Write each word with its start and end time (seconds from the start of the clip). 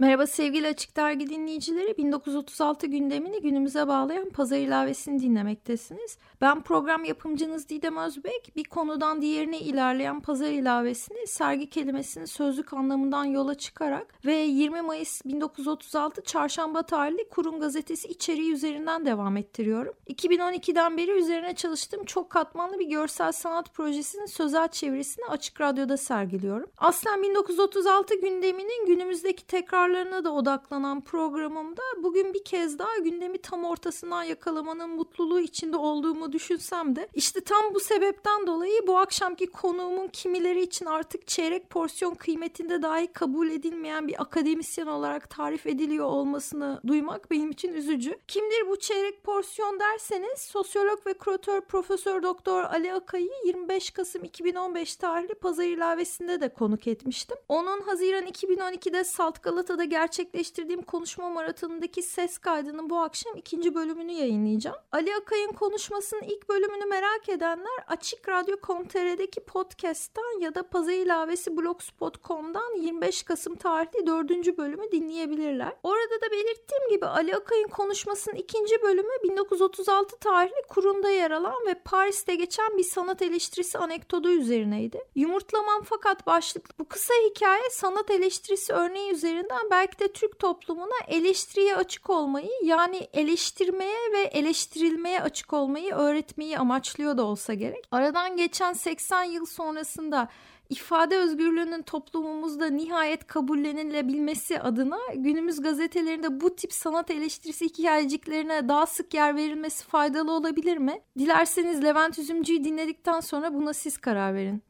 Merhaba 0.00 0.26
sevgili 0.26 0.66
Açık 0.66 0.96
Dergi 0.96 1.30
dinleyicileri. 1.30 1.96
1936 1.96 2.86
gündemini 2.86 3.42
günümüze 3.42 3.88
bağlayan 3.88 4.30
pazar 4.30 4.56
ilavesini 4.56 5.22
dinlemektesiniz. 5.22 6.18
Ben 6.40 6.62
program 6.62 7.04
yapımcınız 7.04 7.68
Didem 7.68 7.96
Özbek. 7.96 8.52
Bir 8.56 8.64
konudan 8.64 9.22
diğerine 9.22 9.58
ilerleyen 9.58 10.20
pazar 10.20 10.50
ilavesini 10.50 11.26
sergi 11.26 11.70
kelimesinin 11.70 12.24
sözlük 12.24 12.72
anlamından 12.72 13.24
yola 13.24 13.54
çıkarak 13.54 14.14
ve 14.26 14.34
20 14.34 14.82
Mayıs 14.82 15.24
1936 15.24 16.22
Çarşamba 16.22 16.82
tarihli 16.82 17.28
Kurum 17.28 17.60
Gazetesi 17.60 18.08
içeriği 18.08 18.52
üzerinden 18.52 19.06
devam 19.06 19.36
ettiriyorum. 19.36 19.94
2012'den 20.10 20.96
beri 20.96 21.10
üzerine 21.10 21.54
çalıştığım 21.54 22.04
çok 22.04 22.30
katmanlı 22.30 22.78
bir 22.78 22.88
görsel 22.88 23.32
sanat 23.32 23.74
projesinin 23.74 24.26
sözel 24.26 24.68
çevirisini 24.68 25.24
Açık 25.24 25.60
Radyo'da 25.60 25.96
sergiliyorum. 25.96 26.70
Aslen 26.78 27.22
1936 27.22 28.14
gündeminin 28.14 28.86
günümüzdeki 28.86 29.46
tekrar 29.46 29.87
tekrarlarına 29.88 30.24
da 30.24 30.32
odaklanan 30.32 31.00
programımda 31.00 31.82
bugün 32.02 32.34
bir 32.34 32.44
kez 32.44 32.78
daha 32.78 32.98
gündemi 32.98 33.38
tam 33.38 33.64
ortasından 33.64 34.22
yakalamanın 34.22 34.90
mutluluğu 34.90 35.40
içinde 35.40 35.76
olduğumu 35.76 36.32
düşünsem 36.32 36.96
de 36.96 37.08
işte 37.14 37.40
tam 37.40 37.74
bu 37.74 37.80
sebepten 37.80 38.46
dolayı 38.46 38.86
bu 38.86 38.98
akşamki 38.98 39.46
konuğumun 39.46 40.08
kimileri 40.08 40.62
için 40.62 40.86
artık 40.86 41.26
çeyrek 41.26 41.70
porsiyon 41.70 42.14
kıymetinde 42.14 42.82
dahi 42.82 43.06
kabul 43.06 43.50
edilmeyen 43.50 44.08
bir 44.08 44.22
akademisyen 44.22 44.86
olarak 44.86 45.30
tarif 45.30 45.66
ediliyor 45.66 46.06
olmasını 46.06 46.80
duymak 46.86 47.30
benim 47.30 47.50
için 47.50 47.72
üzücü. 47.72 48.18
Kimdir 48.28 48.68
bu 48.68 48.78
çeyrek 48.78 49.24
porsiyon 49.24 49.80
derseniz 49.80 50.38
sosyolog 50.38 51.06
ve 51.06 51.14
kuratör 51.14 51.60
Profesör 51.60 52.22
Doktor 52.22 52.62
Ali 52.62 52.92
Akay'ı 52.92 53.30
25 53.44 53.90
Kasım 53.90 54.24
2015 54.24 54.96
tarihli 54.96 55.34
pazar 55.34 55.64
ilavesinde 55.64 56.40
de 56.40 56.48
konuk 56.48 56.86
etmiştim. 56.86 57.36
Onun 57.48 57.80
Haziran 57.80 58.26
2012'de 58.26 59.04
Salt 59.04 59.42
Bursa'da 59.78 59.84
gerçekleştirdiğim 59.84 60.82
konuşma 60.82 61.30
maratonundaki 61.30 62.02
ses 62.02 62.38
kaydının 62.38 62.90
bu 62.90 62.98
akşam 62.98 63.36
ikinci 63.36 63.74
bölümünü 63.74 64.12
yayınlayacağım. 64.12 64.76
Ali 64.92 65.14
Akay'ın 65.14 65.52
konuşmasının 65.52 66.22
ilk 66.22 66.48
bölümünü 66.48 66.84
merak 66.84 67.28
edenler 67.28 67.84
Açık 67.86 68.28
Radyo.com.tr'deki 68.28 69.40
podcast'tan 69.40 70.40
ya 70.40 70.54
da 70.54 70.62
Pazar 70.62 70.92
ilavesi 70.92 71.56
blogspot.com'dan 71.56 72.76
25 72.76 73.22
Kasım 73.22 73.56
tarihli 73.56 74.06
dördüncü 74.06 74.56
bölümü 74.56 74.92
dinleyebilirler. 74.92 75.76
Orada 75.82 76.20
da 76.22 76.30
belirttiğim 76.32 76.88
gibi 76.90 77.06
Ali 77.06 77.36
Akay'ın 77.36 77.68
konuşmasının 77.68 78.36
ikinci 78.36 78.82
bölümü 78.82 79.12
1936 79.24 80.18
tarihli 80.18 80.62
Kurunda 80.68 81.10
yer 81.10 81.30
alan 81.30 81.66
ve 81.66 81.74
Paris'te 81.74 82.34
geçen 82.34 82.78
bir 82.78 82.84
sanat 82.84 83.22
eleştirisi 83.22 83.78
anekdotu 83.78 84.30
üzerineydi. 84.30 85.04
Yumurtlamam 85.14 85.82
fakat 85.84 86.26
başlıklı 86.26 86.74
bu 86.78 86.88
kısa 86.88 87.14
hikaye 87.30 87.70
sanat 87.70 88.10
eleştirisi 88.10 88.72
örneği 88.72 89.12
üzerinden 89.12 89.67
belki 89.70 89.98
de 89.98 90.12
Türk 90.12 90.38
toplumuna 90.38 90.98
eleştiriye 91.08 91.76
açık 91.76 92.10
olmayı 92.10 92.50
yani 92.62 93.08
eleştirmeye 93.12 94.12
ve 94.12 94.20
eleştirilmeye 94.20 95.22
açık 95.22 95.52
olmayı 95.52 95.94
öğretmeyi 95.94 96.58
amaçlıyor 96.58 97.16
da 97.18 97.24
olsa 97.24 97.54
gerek. 97.54 97.88
Aradan 97.90 98.36
geçen 98.36 98.72
80 98.72 99.24
yıl 99.24 99.46
sonrasında 99.46 100.28
ifade 100.70 101.16
özgürlüğünün 101.16 101.82
toplumumuzda 101.82 102.66
nihayet 102.66 103.26
kabullenilebilmesi 103.26 104.60
adına 104.60 104.98
günümüz 105.14 105.60
gazetelerinde 105.60 106.40
bu 106.40 106.56
tip 106.56 106.72
sanat 106.72 107.10
eleştirisi 107.10 107.64
hikayeciklerine 107.64 108.68
daha 108.68 108.86
sık 108.86 109.14
yer 109.14 109.36
verilmesi 109.36 109.84
faydalı 109.84 110.32
olabilir 110.32 110.76
mi? 110.76 111.00
Dilerseniz 111.18 111.84
Levent 111.84 112.18
Üzümcü'yü 112.18 112.64
dinledikten 112.64 113.20
sonra 113.20 113.54
buna 113.54 113.72
siz 113.72 113.98
karar 113.98 114.34
verin. 114.34 114.67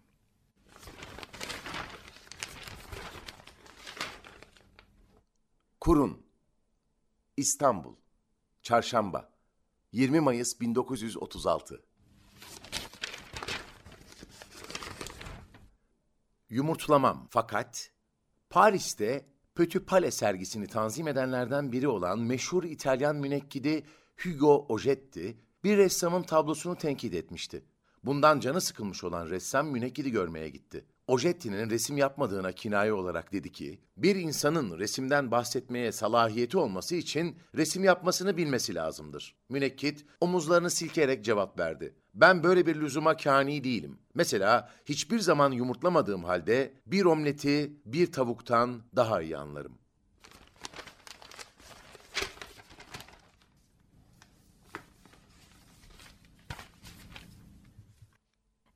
Kurun. 5.81 6.27
İstanbul. 7.37 7.95
Çarşamba. 8.63 9.33
20 9.93 10.21
Mayıs 10.21 10.61
1936 10.61 11.83
Yumurtlamam. 16.51 17.27
Fakat 17.31 17.91
Paris'te 18.51 19.27
Petit 19.55 19.87
Palais 19.87 20.15
sergisini 20.15 20.67
tanzim 20.67 21.09
edenlerden 21.09 21.73
biri 21.73 21.89
olan 21.89 22.19
meşhur 22.19 22.65
İtalyan 22.65 23.17
münekkidi 23.17 23.87
Hugo 24.25 24.67
Ogetti 24.69 25.39
bir 25.65 25.77
ressamın 25.77 26.23
tablosunu 26.23 26.77
tenkit 26.77 27.15
etmişti. 27.15 27.65
Bundan 28.05 28.41
canı 28.41 28.61
sıkılmış 28.61 29.05
olan 29.05 29.31
ressam 29.31 29.67
münekkidi 29.67 30.11
görmeye 30.11 30.49
gitti. 30.49 30.85
Ojetti'nin 31.09 31.71
resim 31.71 31.97
yapmadığına 31.97 32.53
kinaye 32.53 32.93
olarak 32.93 33.33
dedi 33.33 33.53
ki, 33.53 33.81
bir 33.97 34.17
insanın 34.17 34.79
resimden 34.79 35.31
bahsetmeye 35.31 35.93
salahiyeti 35.93 36.59
olması 36.59 36.95
için 36.95 37.37
resim 37.55 37.85
yapmasını 37.85 38.37
bilmesi 38.37 38.75
lazımdır. 38.75 39.37
Münekkit 39.49 40.07
omuzlarını 40.21 40.71
silkeyerek 40.71 41.25
cevap 41.25 41.59
verdi. 41.59 41.95
Ben 42.15 42.43
böyle 42.43 42.67
bir 42.67 42.77
lüzuma 42.77 43.17
kani 43.17 43.65
değilim. 43.65 43.99
Mesela 44.15 44.71
hiçbir 44.85 45.19
zaman 45.19 45.53
yumurtlamadığım 45.53 46.25
halde 46.25 46.75
bir 46.87 47.05
omleti 47.05 47.73
bir 47.85 48.13
tavuktan 48.13 48.83
daha 48.97 49.23
iyi 49.23 49.37
anlarım. 49.37 49.79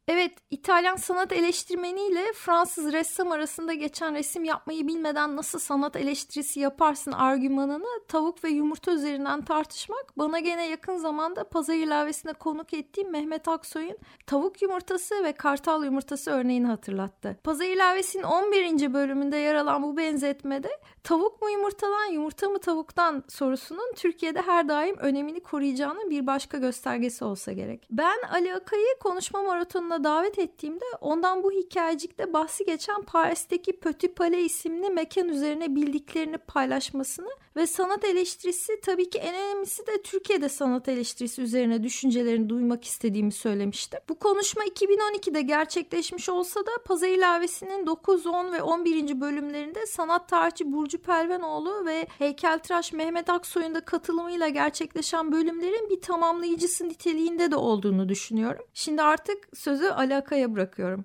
Evet, 0.09 0.42
İtalyan 0.53 0.97
sanat 0.97 1.33
eleştirmeniyle 1.33 2.33
Fransız 2.33 2.93
ressam 2.93 3.33
arasında 3.33 3.75
geçen 3.75 4.15
resim 4.15 4.45
yapmayı 4.45 4.87
bilmeden 4.87 5.37
nasıl 5.37 5.59
sanat 5.59 5.97
eleştirisi 5.97 6.61
yaparsın 6.61 7.13
argümanını 7.13 7.87
tavuk 8.09 8.45
ve 8.45 8.49
yumurta 8.49 8.93
üzerinden 8.93 9.43
tartışmak 9.43 10.19
bana 10.19 10.39
gene 10.39 10.69
yakın 10.69 10.97
zamanda 10.97 11.49
pazar 11.49 11.75
ilavesine 11.75 12.33
konuk 12.33 12.75
ettiğim 12.75 13.11
Mehmet 13.11 13.49
Aksoy'un 13.49 13.99
tavuk 14.27 14.63
yumurtası 14.63 15.25
ve 15.25 15.33
kartal 15.33 15.85
yumurtası 15.85 16.31
örneğini 16.31 16.67
hatırlattı. 16.67 17.39
Pazar 17.45 17.67
ilavesinin 17.67 18.23
11. 18.23 18.95
bölümünde 18.95 19.37
yer 19.37 19.55
alan 19.55 19.83
bu 19.83 19.97
benzetmede 19.97 20.71
tavuk 21.05 21.43
mu 21.43 21.51
yumurtadan 21.51 22.13
yumurta 22.13 22.49
mı 22.49 22.59
tavuktan 22.59 23.25
sorusunun 23.29 23.93
Türkiye'de 23.97 24.43
her 24.43 24.69
daim 24.69 24.97
önemini 24.99 25.41
koruyacağının 25.41 26.11
bir 26.11 26.27
başka 26.27 26.59
göstergesi 26.59 27.25
olsa 27.25 27.53
gerek. 27.53 27.87
Ben 27.91 28.19
Ali 28.33 28.55
Akay'ı 28.55 28.99
konuşma 29.01 29.43
maratonuna 29.43 30.05
davet 30.05 30.42
ettiğimde 30.43 30.85
ondan 31.01 31.43
bu 31.43 31.53
hikayecikte 31.53 32.33
bahsi 32.33 32.65
geçen 32.65 33.03
Paris'teki 33.03 33.73
Petit 33.73 34.17
Palais 34.17 34.53
isimli 34.53 34.91
mekan 34.91 35.29
üzerine 35.29 35.75
bildiklerini 35.75 36.39
paylaşmasını 36.39 37.29
ve 37.57 37.67
sanat 37.67 38.05
eleştirisi 38.05 38.81
tabii 38.81 39.11
ki 39.11 39.19
en 39.19 39.35
önemlisi 39.35 39.87
de 39.87 40.03
Türkiye'de 40.03 40.49
sanat 40.49 40.89
eleştirisi 40.89 41.43
üzerine 41.43 41.83
düşüncelerini 41.83 42.49
duymak 42.49 42.85
istediğimi 42.85 43.33
söylemişti. 43.33 43.99
Bu 44.09 44.19
konuşma 44.19 44.65
2012'de 44.65 45.43
gerçekleşmiş 45.43 46.29
olsa 46.29 46.61
da 46.61 46.71
Pazar 46.85 47.09
ilavesinin 47.09 47.87
9, 47.87 48.27
10 48.27 48.53
ve 48.53 48.63
11. 48.63 49.21
bölümlerinde 49.21 49.87
sanat 49.87 50.29
tarihçi 50.29 50.73
Burcu 50.73 50.99
Pelvenoğlu 50.99 51.87
ve 51.87 52.07
heykeltıraş 52.19 52.93
Mehmet 52.93 53.31
Aksoy'un 53.31 53.75
da 53.75 53.81
katılımıyla 53.81 54.49
gerçekleşen 54.49 55.33
bölümlerin 55.33 55.91
bir 55.91 56.01
tamamlayıcısı 56.01 56.89
niteliğinde 56.89 57.51
de 57.51 57.57
olduğunu 57.57 58.09
düşünüyorum. 58.09 58.65
Şimdi 58.75 59.03
artık 59.03 59.39
sözü 59.55 59.89
alakaya 60.33 60.55
bırakıyorum. 60.55 61.05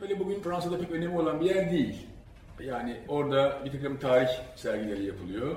Palais 0.00 0.18
bugün 0.18 0.40
Fransa'da 0.40 0.78
pek 0.78 0.90
önemi 0.90 1.18
olan 1.18 1.40
bir 1.40 1.46
yer 1.46 1.70
değil. 1.70 2.06
Yani 2.60 2.96
orada 3.08 3.58
bir 3.64 3.72
takım 3.72 3.98
tarih 3.98 4.28
sergileri 4.56 5.04
yapılıyor. 5.04 5.56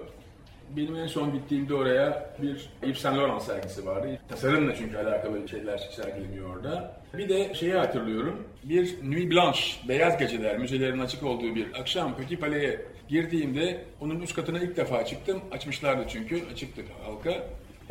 Benim 0.78 0.96
en 0.96 1.08
son 1.08 1.34
gittiğimde 1.34 1.74
oraya 1.74 2.36
bir 2.42 2.70
Yves 2.84 2.98
Saint 2.98 3.18
Laurent 3.18 3.42
sergisi 3.42 3.86
vardı. 3.86 4.20
Tasarımla 4.30 4.76
çünkü 4.76 4.98
alakalı 4.98 5.50
şeyler 5.50 5.78
sergileniyor 5.78 6.56
orada. 6.56 7.02
Bir 7.18 7.30
de 7.30 7.54
şeyi 7.54 7.74
hatırlıyorum. 7.74 8.48
Bir 8.64 9.12
Nuit 9.12 9.32
Blanche, 9.32 9.62
Beyaz 9.88 10.18
Geceler 10.18 10.58
müzelerin 10.58 11.00
açık 11.00 11.24
olduğu 11.24 11.56
bir 11.56 11.80
akşam 11.80 12.18
Petit 12.18 12.42
Palais'e 12.42 12.86
girdiğimde 13.08 13.86
onun 14.02 14.20
üst 14.20 14.36
katına 14.36 14.60
ilk 14.60 14.78
defa 14.78 15.06
çıktım. 15.06 15.42
Açmışlardı 15.52 16.06
çünkü, 16.08 16.42
açıktı 16.52 16.82
halka. 17.04 17.44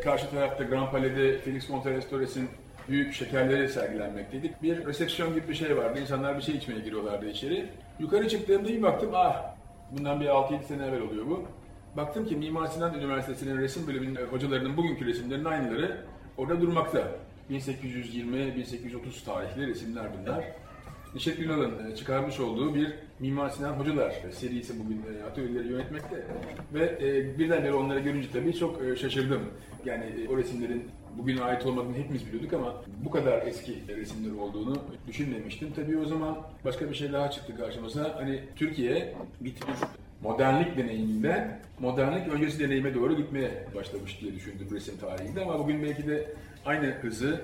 Karşı 0.03 0.29
tarafta 0.29 0.63
Grand 0.63 0.91
Palais'de 0.91 1.37
Felix 1.37 1.69
Monterestores'in 1.69 2.49
büyük 2.89 3.13
şekerleri 3.13 3.69
sergilenmekteydik. 3.69 4.63
Bir 4.63 4.85
resepsiyon 4.85 5.33
gibi 5.33 5.47
bir 5.49 5.53
şey 5.53 5.77
vardı. 5.77 5.99
İnsanlar 5.99 6.37
bir 6.37 6.41
şey 6.41 6.55
içmeye 6.55 6.79
giriyorlardı 6.79 7.29
içeri. 7.29 7.69
Yukarı 7.99 8.29
çıktığımda 8.29 8.69
bir 8.69 8.81
baktım 8.81 9.09
ah 9.13 9.55
bundan 9.91 10.21
bir 10.21 10.25
6-7 10.25 10.63
sene 10.63 10.85
evvel 10.85 11.01
oluyor 11.01 11.25
bu. 11.25 11.45
Baktım 11.97 12.25
ki 12.25 12.35
Mimar 12.35 12.67
Sinan 12.67 12.93
Üniversitesi'nin 12.93 13.57
resim 13.57 13.87
bölümünün 13.87 14.15
hocalarının 14.15 14.77
bugünkü 14.77 15.05
resimlerinin 15.05 15.45
aynıları 15.45 15.97
orada 16.37 16.61
durmakta. 16.61 17.07
1820-1830 17.51 19.25
tarihli 19.25 19.67
resimler 19.67 20.05
bunlar. 20.19 20.43
Nişet 21.15 21.37
Günal'ın 21.37 21.91
e, 21.91 21.95
çıkarmış 21.95 22.39
olduğu 22.39 22.75
bir 22.75 22.93
Mimar 23.19 23.49
Sinan 23.49 23.73
Hocalar 23.73 24.13
serisi 24.31 24.73
bugün 24.79 24.97
e, 24.97 25.23
atölyeleri 25.23 25.67
yönetmekte. 25.67 26.25
Ve 26.73 26.97
e, 27.01 27.39
birdenbire 27.39 27.73
onları 27.73 27.99
görünce 27.99 28.27
tabii 28.33 28.53
çok 28.53 28.81
şaşırdım. 28.97 29.41
Yani 29.85 30.05
o 30.29 30.37
resimlerin 30.37 30.83
bugüne 31.17 31.41
ait 31.41 31.65
olmadığını 31.65 31.97
hepimiz 31.97 32.27
biliyorduk 32.27 32.53
ama 32.53 32.73
bu 33.05 33.11
kadar 33.11 33.47
eski 33.47 33.75
resimler 33.87 34.41
olduğunu 34.41 34.77
düşünmemiştim. 35.07 35.73
Tabii 35.75 35.97
o 35.97 36.05
zaman 36.05 36.37
başka 36.65 36.89
bir 36.89 36.95
şey 36.95 37.13
daha 37.13 37.31
çıktı 37.31 37.57
karşımıza. 37.57 38.15
Hani 38.15 38.39
Türkiye 38.55 39.15
tür 39.43 39.77
modernlik 40.21 40.77
deneyiminden 40.77 41.59
modernlik 41.79 42.27
öncesi 42.27 42.59
deneyime 42.59 42.95
doğru 42.95 43.17
gitmeye 43.17 43.51
başlamış 43.75 44.21
diye 44.21 44.35
düşündüm 44.35 44.67
resim 44.71 44.97
tarihinde 44.97 45.41
ama 45.41 45.59
bugün 45.59 45.83
belki 45.83 46.07
de 46.07 46.33
aynı 46.65 46.85
hızı 46.85 47.41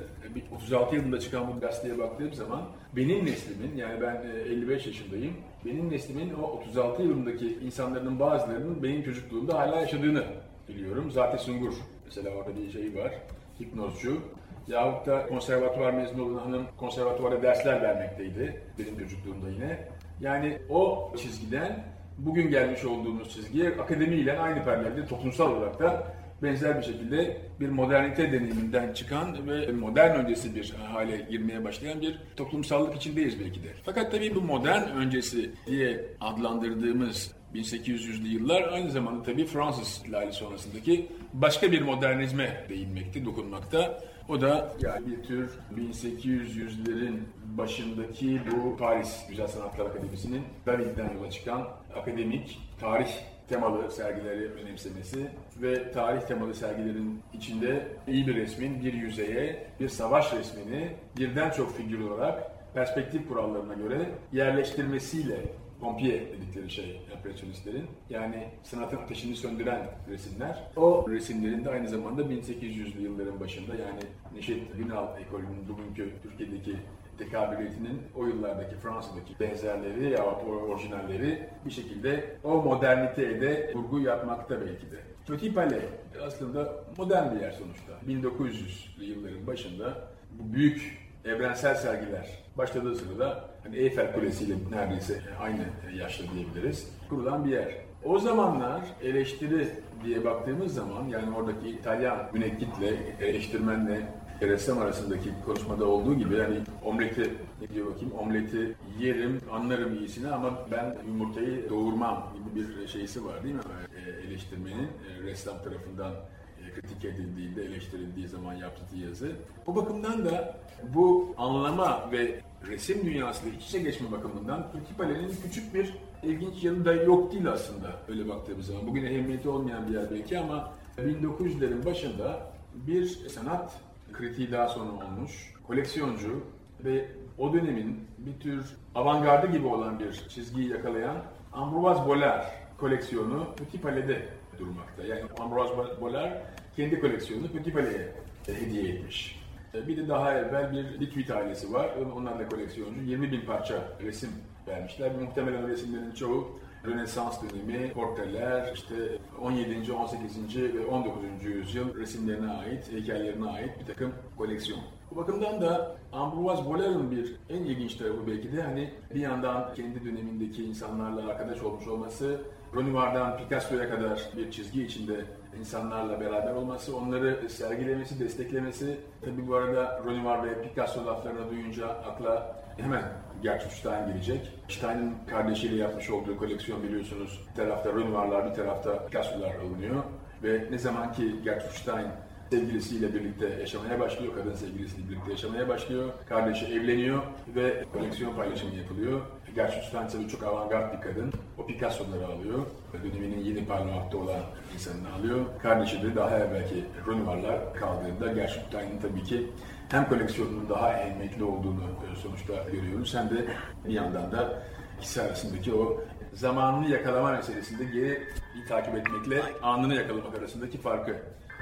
36 0.56 0.96
yılında 0.96 1.20
çıkan 1.20 1.56
bu 1.56 1.60
gazeteye 1.60 1.98
baktığım 1.98 2.34
zaman 2.34 2.62
benim 2.96 3.26
neslimin 3.26 3.78
yani 3.78 4.02
ben 4.02 4.22
55 4.52 4.88
yaşındayım 4.88 5.34
benim 5.66 5.92
neslimin 5.92 6.34
o 6.34 6.44
36 6.44 7.04
yılındaki 7.04 7.58
insanların 7.66 8.20
bazılarının 8.20 8.84
benim 8.84 9.04
çocukluğumda 9.04 9.60
hala 9.60 9.82
yaşadığını 9.82 10.24
biliyorum. 10.70 11.12
Zaten 11.12 11.38
Sungur 11.38 11.74
mesela 12.06 12.30
orada 12.30 12.50
bir 12.56 12.72
şey 12.72 12.96
var 12.96 13.14
hipnozcu 13.60 14.22
yahut 14.68 15.08
da 15.08 15.28
konservatuvar 15.28 15.94
mezunu 15.94 16.24
olan 16.26 16.40
hanım 16.40 16.66
konservatuvarda 16.78 17.44
dersler 17.44 17.82
vermekteydi 17.82 18.62
benim 18.80 18.98
çocukluğumda 19.00 19.50
yine. 19.50 19.88
Yani 20.22 20.60
o 20.70 21.12
çizgiden 21.18 21.84
bugün 22.18 22.50
gelmiş 22.50 22.86
olduğumuz 22.86 23.30
çizgiye 23.34 23.70
akademiyle 23.70 24.40
aynı 24.40 24.64
paralelde 24.66 25.06
toplumsal 25.06 25.52
olarak 25.52 25.80
da 25.80 26.08
benzer 26.44 26.78
bir 26.78 26.84
şekilde 26.84 27.38
bir 27.60 27.70
modernite 27.70 28.32
deneyiminden 28.32 28.94
çıkan 28.94 29.48
ve 29.48 29.72
modern 29.72 30.20
öncesi 30.20 30.56
bir 30.56 30.72
hale 30.72 31.28
girmeye 31.30 31.64
başlayan 31.64 32.02
bir 32.02 32.20
toplumsallık 32.36 32.96
içindeyiz 32.96 33.40
belki 33.40 33.64
de. 33.64 33.68
Fakat 33.84 34.12
tabii 34.12 34.36
bu 34.36 34.42
modern 34.42 34.90
öncesi 34.90 35.52
diye 35.68 36.06
adlandırdığımız 36.22 37.32
1800'lü 37.56 38.28
yıllar 38.28 38.74
aynı 38.74 38.92
zamanda 38.92 39.24
tabii 39.24 39.46
Fransız 39.46 39.98
ihtilali 39.98 40.34
sonrasındaki 40.34 41.08
başka 41.34 41.72
bir 41.72 41.82
modernizme 41.82 42.66
değinmekte, 42.70 43.26
dokunmakta. 43.26 44.00
O 44.30 44.42
da 44.42 44.74
yani 44.80 45.06
bir 45.08 45.24
tür 45.24 45.50
1800'lerin 45.76 47.20
başındaki 47.46 48.42
bu 48.52 48.78
Paris 48.78 49.28
Güzel 49.30 49.48
Sanatlar 49.48 49.86
Akademisi'nin 49.86 50.42
David'den 50.66 51.14
yola 51.14 51.32
çıkan 51.32 51.68
akademik 51.96 52.60
tarih 52.80 53.10
temalı 53.50 53.92
sergileri 53.92 54.52
önemsemesi 54.52 55.28
ve 55.62 55.92
tarih 55.92 56.22
temalı 56.22 56.56
sergilerin 56.56 57.22
içinde 57.34 57.88
iyi 58.08 58.28
bir 58.28 58.36
resmin 58.36 58.82
bir 58.82 58.94
yüzeye, 58.94 59.68
bir 59.80 59.90
savaş 59.90 60.34
resmini 60.34 60.90
birden 61.18 61.50
çok 61.50 61.78
figür 61.78 62.00
olarak 62.00 62.52
perspektif 62.74 63.28
kurallarına 63.28 63.74
göre 63.74 64.10
yerleştirmesiyle 64.34 65.38
Pompier 65.80 66.22
dedikleri 66.32 66.70
şey 66.70 67.02
empresyonistlerin. 67.16 67.86
Yani 68.10 68.48
sanatın 68.64 68.98
ateşini 68.98 69.36
söndüren 69.36 69.88
resimler. 70.10 70.64
O 70.76 71.06
resimlerin 71.10 71.66
de 71.66 71.70
aynı 71.70 71.88
zamanda 71.88 72.22
1800'lü 72.22 73.02
yılların 73.02 73.40
başında 73.40 73.76
yani 73.76 74.02
Neşet 74.36 74.78
Günal 74.78 75.22
ekolünün 75.22 75.70
bugünkü 75.70 76.10
Türkiye'deki 76.24 76.76
tekabüliyetinin 77.18 78.02
o 78.16 78.26
yıllardaki 78.26 78.76
Fransa'daki 78.76 79.40
benzerleri 79.40 80.12
ya 80.12 80.26
orijinalleri 80.70 81.50
bir 81.66 81.72
şekilde 81.72 82.38
o 82.44 82.62
moderniteye 82.62 83.42
de 83.42 83.72
vurgu 83.76 84.00
yapmakta 84.00 84.62
belki 84.62 84.92
de. 84.92 84.98
Petit 85.28 85.56
Palais 85.56 85.84
aslında 86.26 86.74
modern 86.98 87.36
bir 87.36 87.42
yer 87.42 87.52
sonuçta. 87.52 87.92
1900'lü 88.08 89.04
yılların 89.04 89.48
başında 89.48 89.98
bu 90.32 90.54
büyük 90.54 91.06
evrensel 91.26 91.76
sergiler 91.76 92.44
başladığı 92.58 92.96
sırada 92.96 93.50
hani 93.64 93.78
Eyfel 93.78 94.14
Kulesi 94.14 94.44
ile 94.44 94.56
neredeyse 94.72 95.22
aynı 95.42 95.64
yaşta 95.98 96.24
diyebiliriz. 96.34 96.90
Kurulan 97.10 97.46
bir 97.46 97.52
yer. 97.52 97.76
O 98.04 98.20
zamanlar 98.20 98.82
eleştiri 99.02 99.68
diye 100.04 100.26
baktığımız 100.26 100.74
zaman 100.74 101.08
yani 101.08 101.36
oradaki 101.36 101.70
İtalyan 101.70 102.18
münekkitle, 102.34 102.88
eleştirmenle 103.22 104.02
ressam 104.42 104.78
arasındaki 104.78 105.30
konuşmada 105.46 105.86
olduğu 105.86 106.16
gibi 106.16 106.36
yani 106.36 106.58
omleti 106.84 107.34
ne 107.62 107.70
diyor 107.70 107.88
bakayım 107.92 108.14
omleti 108.20 108.76
yerim 109.00 109.42
anlarım 109.52 110.00
iyisini 110.00 110.28
ama 110.28 110.60
ben 110.72 110.98
yumurtayı 111.08 111.70
doğurmam 111.70 112.34
gibi 112.34 112.68
bir 112.68 112.88
şeysi 112.88 113.26
var 113.26 113.44
değil 113.44 113.56
mi 113.56 113.62
e, 114.06 114.28
eleştirmenin 114.28 114.88
e, 114.88 115.24
ressam 115.24 115.64
tarafından 115.64 116.12
e, 116.12 116.74
kritik 116.74 117.06
edildiğinde, 117.06 117.64
eleştirildiği 117.66 118.28
zaman 118.28 118.54
yaptığı 118.54 118.98
yazı. 118.98 119.32
O 119.68 119.76
bakımdan 119.76 120.26
da 120.26 120.58
bu 120.96 121.36
anlama 121.38 122.12
ve 122.12 122.40
resim 122.68 123.06
dünyasıyla 123.06 123.58
iç 123.58 123.66
içe 123.66 123.80
geçme 123.80 124.12
bakımından 124.12 124.72
Türkipale'nin 124.72 125.36
küçük 125.44 125.74
bir 125.74 125.94
ilginç 126.24 126.64
yanı 126.64 126.86
da 126.86 126.94
yok 126.94 127.32
değil 127.32 127.52
aslında 127.52 127.88
öyle 128.08 128.30
baktığımız 128.30 128.66
zaman. 128.66 128.88
Bugün 128.88 129.06
ehemmiyeti 129.06 129.50
olmayan 129.50 129.88
bir 129.88 129.94
yer 129.94 130.12
belki 130.12 130.40
ama 130.40 130.72
1900'lerin 130.98 131.86
başında 131.86 132.40
bir 132.88 133.06
sanat 133.08 133.72
kritiği 134.18 134.52
daha 134.52 134.68
sonra 134.68 134.92
olmuş, 134.92 135.54
koleksiyoncu 135.68 136.44
ve 136.84 137.06
o 137.38 137.54
dönemin 137.54 138.08
bir 138.18 138.40
tür 138.40 138.76
avantgardı 138.96 139.48
gibi 139.52 139.68
olan 139.68 140.00
bir 140.00 140.14
çizgiyi 140.14 140.70
yakalayan 140.70 141.18
Ambroise 141.54 142.06
Boller 142.08 142.46
koleksiyonu 142.78 143.48
Petit 143.58 143.84
Palais'de 143.84 144.28
durmakta. 144.60 145.04
Yani 145.04 145.22
Ambroise 145.40 146.02
Boller 146.02 146.42
kendi 146.76 147.00
koleksiyonunu 147.00 147.48
Petit 147.48 147.74
Palais'e 147.74 148.12
hediye 148.48 148.94
etmiş. 148.94 149.46
E, 149.74 149.88
bir 149.88 149.98
de 149.98 150.08
daha 150.08 150.34
evvel 150.34 150.72
bir 150.72 151.00
Litwit 151.00 151.32
ailesi 151.32 151.74
var. 151.74 151.90
Onlar 152.16 152.40
da 152.40 152.50
koleksiyoncu. 152.50 153.02
20 153.02 153.32
bin 153.32 153.42
parça 153.42 153.76
resim 154.04 154.30
vermişler. 154.68 155.12
Muhtemelen 155.22 155.68
resimlerin 155.68 156.12
çoğu 156.12 156.60
Rönesans 156.88 157.42
dönemi, 157.42 157.94
portreler, 157.94 158.74
işte 158.74 158.96
17. 159.42 159.94
18. 159.94 160.58
ve 160.58 160.86
19. 160.86 161.24
yüzyıl 161.44 161.96
resimlerine 161.96 162.52
ait, 162.52 162.92
heykellerine 162.92 163.50
ait 163.50 163.80
bir 163.80 163.86
takım 163.86 164.14
koleksiyon. 164.38 164.80
Bu 165.12 165.16
bakımdan 165.16 165.62
da 165.62 165.96
Ambroise 166.14 166.66
Boller'ın 166.66 167.12
bir 167.12 167.36
en 167.50 167.64
ilginç 167.64 167.96
tarafı 167.96 168.28
belki 168.28 168.58
de 168.58 168.62
hani 168.62 168.90
bir 169.16 169.20
yandan 169.20 169.74
kendi 169.74 170.06
dönemindeki 170.06 170.64
insanlarla 170.64 171.32
arkadaş 171.32 171.64
olmuş 171.64 171.88
olması, 171.88 172.42
Renoir'dan 172.76 173.38
Picasso'ya 173.38 173.90
kadar 173.90 174.30
bir 174.38 174.52
çizgi 174.52 174.84
içinde 174.84 175.26
insanlarla 175.60 176.20
beraber 176.20 176.54
olması, 176.54 176.98
onları 176.98 177.50
sergilemesi, 177.50 178.20
desteklemesi. 178.20 178.98
Tabi 179.22 179.48
bu 179.48 179.56
arada 179.56 180.02
Renoir 180.06 180.44
ve 180.44 180.62
Picasso 180.62 181.06
laflarını 181.06 181.50
duyunca 181.50 181.88
akla 181.88 182.64
hemen 182.78 183.04
Gertrude 183.44 183.74
Stein 183.74 184.08
gelecek. 184.08 184.52
Stein'in 184.70 185.14
kardeşiyle 185.30 185.76
yapmış 185.76 186.10
olduğu 186.10 186.38
koleksiyon 186.38 186.84
biliyorsunuz. 186.84 187.42
Bir 187.50 187.56
tarafta 187.56 187.90
Renoir'lar, 187.90 188.50
bir 188.50 188.56
tarafta 188.56 189.06
Picasso'lar 189.06 189.56
alınıyor. 189.56 190.04
Ve 190.44 190.68
ne 190.72 190.78
zaman 190.78 191.14
ki 191.14 191.36
Gertrude 191.44 191.74
Stein 191.74 192.08
sevgilisiyle 192.50 193.14
birlikte 193.14 193.50
yaşamaya 193.60 194.00
başlıyor, 194.00 194.34
kadın 194.36 194.56
sevgilisiyle 194.56 195.10
birlikte 195.10 195.32
yaşamaya 195.32 195.68
başlıyor. 195.68 196.10
Kardeşi 196.30 196.66
evleniyor 196.66 197.22
ve 197.56 197.84
koleksiyon 197.94 198.36
paylaşımı 198.36 198.76
yapılıyor. 198.76 199.22
Gerçi 199.56 199.88
Stein 199.88 200.08
tabii 200.08 200.28
çok 200.28 200.44
avantgard 200.44 200.98
bir 200.98 201.02
kadın. 201.02 201.34
O 201.58 201.66
Picasso'ları 201.66 202.28
alıyor. 202.28 202.60
Döneminin 203.04 203.44
yeni 203.44 203.66
parlamakta 203.66 204.18
olan 204.18 204.42
insanını 204.74 205.14
alıyor. 205.14 205.46
Kardeşi 205.62 206.04
de 206.04 206.16
daha 206.16 206.40
evvelki 206.40 206.86
Renoir'lar 207.08 207.74
kaldığında 207.74 208.34
Gertrude 208.34 209.00
tabii 209.02 209.24
ki 209.24 209.48
hem 209.92 210.10
koleksiyonunun 210.10 210.70
daha 210.70 210.94
ehemmiyetli 210.94 211.44
olduğunu 211.44 211.84
e, 211.84 212.16
sonuçta 212.16 212.54
görüyoruz 212.72 213.16
hem 213.16 213.30
de 213.30 213.46
bir 213.88 213.94
yandan 213.94 214.32
da 214.32 214.64
ikisi 215.00 215.22
arasındaki 215.22 215.74
o 215.74 216.02
zamanını 216.34 216.90
yakalama 216.90 217.32
meselesinde 217.32 217.84
geri 217.84 218.24
bir 218.56 218.68
takip 218.68 218.96
etmekle 218.96 219.42
anını 219.62 219.96
yakalamak 219.96 220.38
arasındaki 220.40 220.78
farkı 220.78 221.18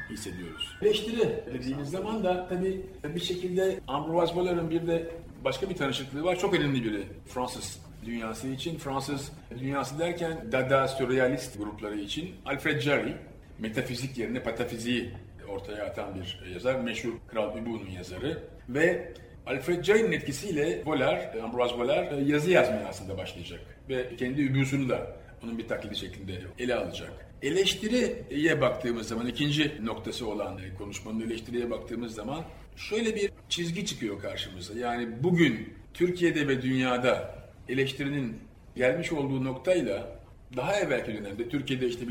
hissediyoruz. 0.10 0.78
Eleştiri 0.82 1.44
dediğimiz 1.54 1.90
zaman 1.90 2.24
da 2.24 2.48
tabii 2.50 2.86
bir 3.04 3.20
şekilde 3.20 3.80
Ambroise 3.88 4.36
Boller'ın 4.36 4.70
bir 4.70 4.88
de 4.88 5.12
başka 5.44 5.70
bir 5.70 5.76
tanışıklığı 5.76 6.24
var. 6.24 6.36
Çok 6.36 6.54
önemli 6.54 6.84
biri 6.84 7.04
Fransız 7.28 7.80
dünyası 8.06 8.48
için. 8.48 8.78
Fransız 8.78 9.32
dünyası 9.60 10.00
derken 10.00 10.52
Dada 10.52 10.88
Surrealist 10.88 11.58
grupları 11.58 12.00
için 12.00 12.36
Alfred 12.46 12.82
Jarry 12.82 13.16
metafizik 13.60 14.18
yerine 14.18 14.44
patafiziği 14.44 15.12
ortaya 15.50 15.86
atan 15.86 16.16
bir 16.16 16.52
yazar. 16.54 16.80
Meşhur 16.80 17.14
Kral 17.28 17.58
Übu'nun 17.58 17.90
yazarı. 17.90 18.44
Ve 18.70 19.14
Alfred 19.46 19.84
Jarry'nin 19.84 20.12
etkisiyle 20.12 20.86
Boller, 20.86 21.38
Ambroise 21.44 21.78
Boller 21.78 22.12
yazı 22.12 22.52
yazmaya 22.52 22.88
aslında 22.88 23.18
başlayacak. 23.18 23.60
Ve 23.90 24.16
kendi 24.16 24.42
übusunu 24.42 24.90
da 24.90 25.18
onun 25.44 25.58
bir 25.58 25.68
taklidi 25.68 25.96
şeklinde 25.96 26.42
ele 26.60 26.76
alacak. 26.76 27.12
Eleştiriye 27.42 28.62
baktığımız 28.62 29.08
zaman 29.08 29.28
ikinci 29.28 29.86
noktası 29.86 30.28
olan 30.28 30.60
konuşmanın 30.78 31.22
eleştiriye 31.22 31.72
baktığımız 31.72 32.16
zaman 32.16 32.44
şöyle 32.76 33.16
bir 33.16 33.32
çizgi 33.50 33.86
çıkıyor 33.86 34.22
karşımıza. 34.22 34.80
Yani 34.80 35.24
bugün 35.24 35.74
Türkiye'de 35.94 36.48
ve 36.48 36.62
dünyada 36.62 37.36
eleştirinin 37.70 38.38
gelmiş 38.76 39.12
olduğu 39.12 39.44
noktayla 39.44 40.20
daha 40.56 40.80
evvelki 40.80 41.14
dönemde 41.14 41.50
Türkiye'de 41.50 41.88
işte 41.88 42.08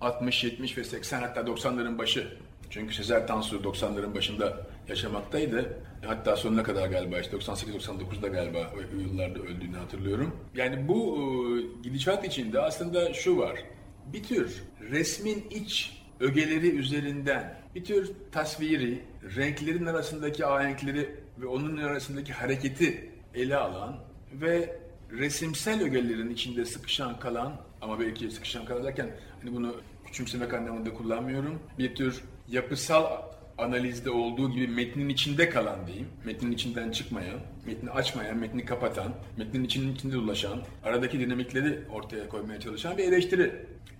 1960, 0.00 0.44
70 0.44 0.78
ve 0.78 0.84
80 0.84 1.20
hatta 1.20 1.40
90'ların 1.40 1.98
başı 1.98 2.28
çünkü 2.70 2.94
Sezer 2.94 3.26
Tansu 3.26 3.56
90'ların 3.56 4.14
başında 4.14 4.66
yaşamaktaydı. 4.88 5.76
Hatta 6.06 6.36
sonuna 6.36 6.62
kadar 6.62 6.88
galiba 6.88 7.18
işte 7.18 7.36
98-99'da 7.36 8.28
galiba 8.28 8.72
o 8.76 9.00
yıllarda 9.00 9.38
öldüğünü 9.38 9.76
hatırlıyorum. 9.76 10.36
Yani 10.54 10.88
bu 10.88 11.18
e, 11.18 11.82
gidişat 11.82 12.24
içinde 12.24 12.60
aslında 12.60 13.14
şu 13.14 13.38
var. 13.38 13.58
Bir 14.12 14.22
tür 14.22 14.62
resmin 14.90 15.44
iç 15.50 16.02
ögeleri 16.20 16.76
üzerinden 16.76 17.56
bir 17.74 17.84
tür 17.84 18.10
tasviri, 18.32 19.00
renklerin 19.36 19.86
arasındaki 19.86 20.46
ahenkleri 20.46 21.10
ve 21.38 21.46
onun 21.46 21.76
arasındaki 21.76 22.32
hareketi 22.32 23.10
ele 23.34 23.56
alan 23.56 23.96
ve 24.32 24.78
resimsel 25.10 25.82
ögelerin 25.82 26.30
içinde 26.30 26.64
sıkışan 26.64 27.18
kalan 27.20 27.60
ama 27.80 28.00
belki 28.00 28.30
sıkışan 28.30 28.64
kalan 28.64 28.84
derken 28.84 29.10
hani 29.44 29.56
bunu 29.56 29.74
küçümsemek 30.06 30.54
anlamında 30.54 30.94
kullanmıyorum. 30.94 31.58
Bir 31.78 31.94
tür 31.94 32.24
yapısal 32.48 33.22
analizde 33.58 34.10
olduğu 34.10 34.50
gibi 34.50 34.68
metnin 34.68 35.08
içinde 35.08 35.48
kalan 35.48 35.86
diyeyim, 35.86 36.08
metnin 36.24 36.52
içinden 36.52 36.90
çıkmayan, 36.90 37.40
metni 37.66 37.90
açmayan, 37.90 38.36
metni 38.36 38.64
kapatan, 38.64 39.14
metnin 39.36 39.64
içinin 39.64 39.94
içinde 39.94 40.14
dolaşan, 40.14 40.62
aradaki 40.84 41.20
dinamikleri 41.20 41.78
ortaya 41.92 42.28
koymaya 42.28 42.60
çalışan 42.60 42.98
bir 42.98 43.04
eleştiri 43.04 43.52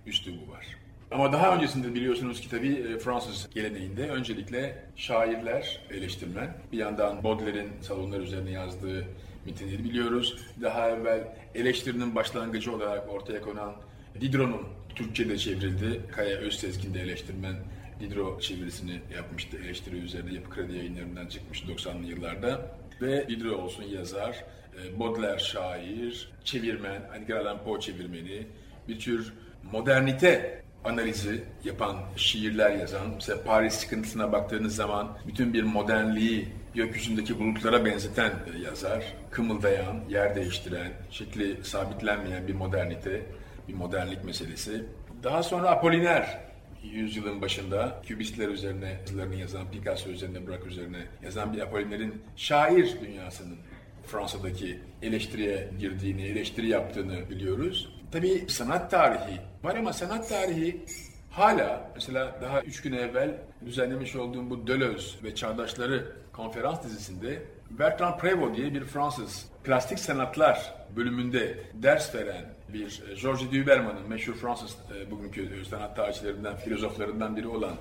üslubu 0.07 0.53
var. 0.53 0.67
Ama 1.11 1.33
daha 1.33 1.57
öncesinde 1.57 1.95
biliyorsunuz 1.95 2.41
ki 2.41 2.51
tabii 2.51 2.73
e, 2.73 2.99
Fransız 2.99 3.51
geleneğinde 3.55 4.09
öncelikle 4.09 4.85
şairler 4.97 5.81
eleştirmen. 5.91 6.57
Bir 6.73 6.79
yandan 6.79 7.25
Baudelaire'in 7.25 7.71
salonlar 7.81 8.21
üzerine 8.21 8.51
yazdığı 8.51 9.05
metinleri 9.47 9.85
biliyoruz. 9.85 10.39
Daha 10.63 10.91
evvel 10.91 11.37
eleştirinin 11.55 12.15
başlangıcı 12.15 12.75
olarak 12.77 13.13
ortaya 13.13 13.41
konan 13.43 13.75
Diderot'un 14.21 14.67
Türkçe'de 14.95 15.39
çevrildi. 15.39 16.01
Kaya 16.13 16.37
Özsezgin 16.37 16.95
de 16.95 17.01
eleştirmen 17.01 17.55
Diderot 18.01 18.43
çevirisini 18.43 19.01
yapmıştı. 19.15 19.57
Eleştiri 19.65 19.97
üzerine 19.97 20.35
Yapı 20.35 20.51
Kredi 20.51 20.77
yayınlarından 20.77 21.27
çıkmış 21.27 21.63
90'lı 21.63 22.07
yıllarda. 22.07 22.77
Ve 23.03 23.29
Diderot 23.29 23.59
olsun 23.61 23.83
yazar, 23.83 24.45
e, 24.83 25.01
Baudelaire 25.01 25.39
şair, 25.39 26.33
çevirmen, 26.45 27.03
Edgar 27.17 27.37
Allan 27.37 27.65
Poe 27.65 27.81
çevirmeni, 27.81 28.47
bir 28.89 28.99
tür 28.99 29.33
modernite 29.73 30.63
analizi 30.85 31.45
yapan 31.65 31.97
şiirler 32.17 32.71
yazan, 32.71 33.11
mesela 33.15 33.43
Paris 33.45 33.75
sıkıntısına 33.75 34.33
baktığınız 34.33 34.77
zaman 34.77 35.19
bütün 35.27 35.55
bir 35.55 35.63
modernliği 35.63 36.49
gökyüzündeki 36.75 37.39
bulutlara 37.39 37.85
benzeten 37.85 38.33
yazar, 38.65 39.05
kımıldayan, 39.31 39.97
yer 40.11 40.35
değiştiren, 40.35 40.93
şekli 41.11 41.65
sabitlenmeyen 41.65 42.49
bir 42.49 42.55
modernite, 42.55 43.23
bir 43.69 43.75
modernlik 43.75 44.25
meselesi. 44.25 44.85
Daha 45.23 45.43
sonra 45.43 45.71
Apolliner 45.71 46.41
yüzyılın 46.83 47.43
başında 47.43 48.03
kübistler 48.07 48.49
üzerine 48.49 48.97
yazılarını 49.01 49.35
yazan, 49.35 49.71
Picasso 49.71 50.11
üzerine, 50.11 50.47
Braque 50.47 50.69
üzerine 50.69 51.07
yazan 51.23 51.53
bir 51.53 51.61
Apolliner'in 51.61 52.23
şair 52.37 53.01
dünyasının 53.01 53.59
Fransa'daki 54.07 54.79
eleştiriye 55.03 55.71
girdiğini, 55.79 56.23
eleştiri 56.23 56.69
yaptığını 56.69 57.31
biliyoruz. 57.31 57.95
Tabii 58.13 58.45
sanat 58.49 58.91
tarihi 58.91 59.41
var 59.63 59.77
ama 59.77 59.93
sanat 59.93 60.29
tarihi 60.29 60.85
hala 61.31 61.91
mesela 61.95 62.39
daha 62.43 62.63
üç 62.63 62.83
gün 62.83 62.93
evvel 62.93 63.35
düzenlemiş 63.67 64.17
olduğum 64.17 64.51
bu 64.51 64.67
Deleuze 64.67 65.23
ve 65.25 65.35
Çağdaşları 65.35 66.13
konferans 66.33 66.85
dizisinde 66.85 67.43
Bertrand 67.79 68.21
Prévost 68.21 68.57
diye 68.57 68.75
bir 68.75 68.85
Fransız 68.85 69.47
plastik 69.65 69.99
sanatlar 69.99 70.75
bölümünde 70.97 71.59
ders 71.75 72.15
veren 72.15 72.45
bir 72.69 73.03
e, 73.11 73.15
Georges 73.15 73.53
Duberman'ın 73.53 74.09
meşhur 74.09 74.35
Fransız 74.35 74.77
e, 74.97 75.11
bugünkü 75.11 75.65
sanat 75.65 75.97
tarihçilerinden, 75.97 76.57
filozoflarından 76.57 77.37
biri 77.37 77.49
olan 77.49 77.75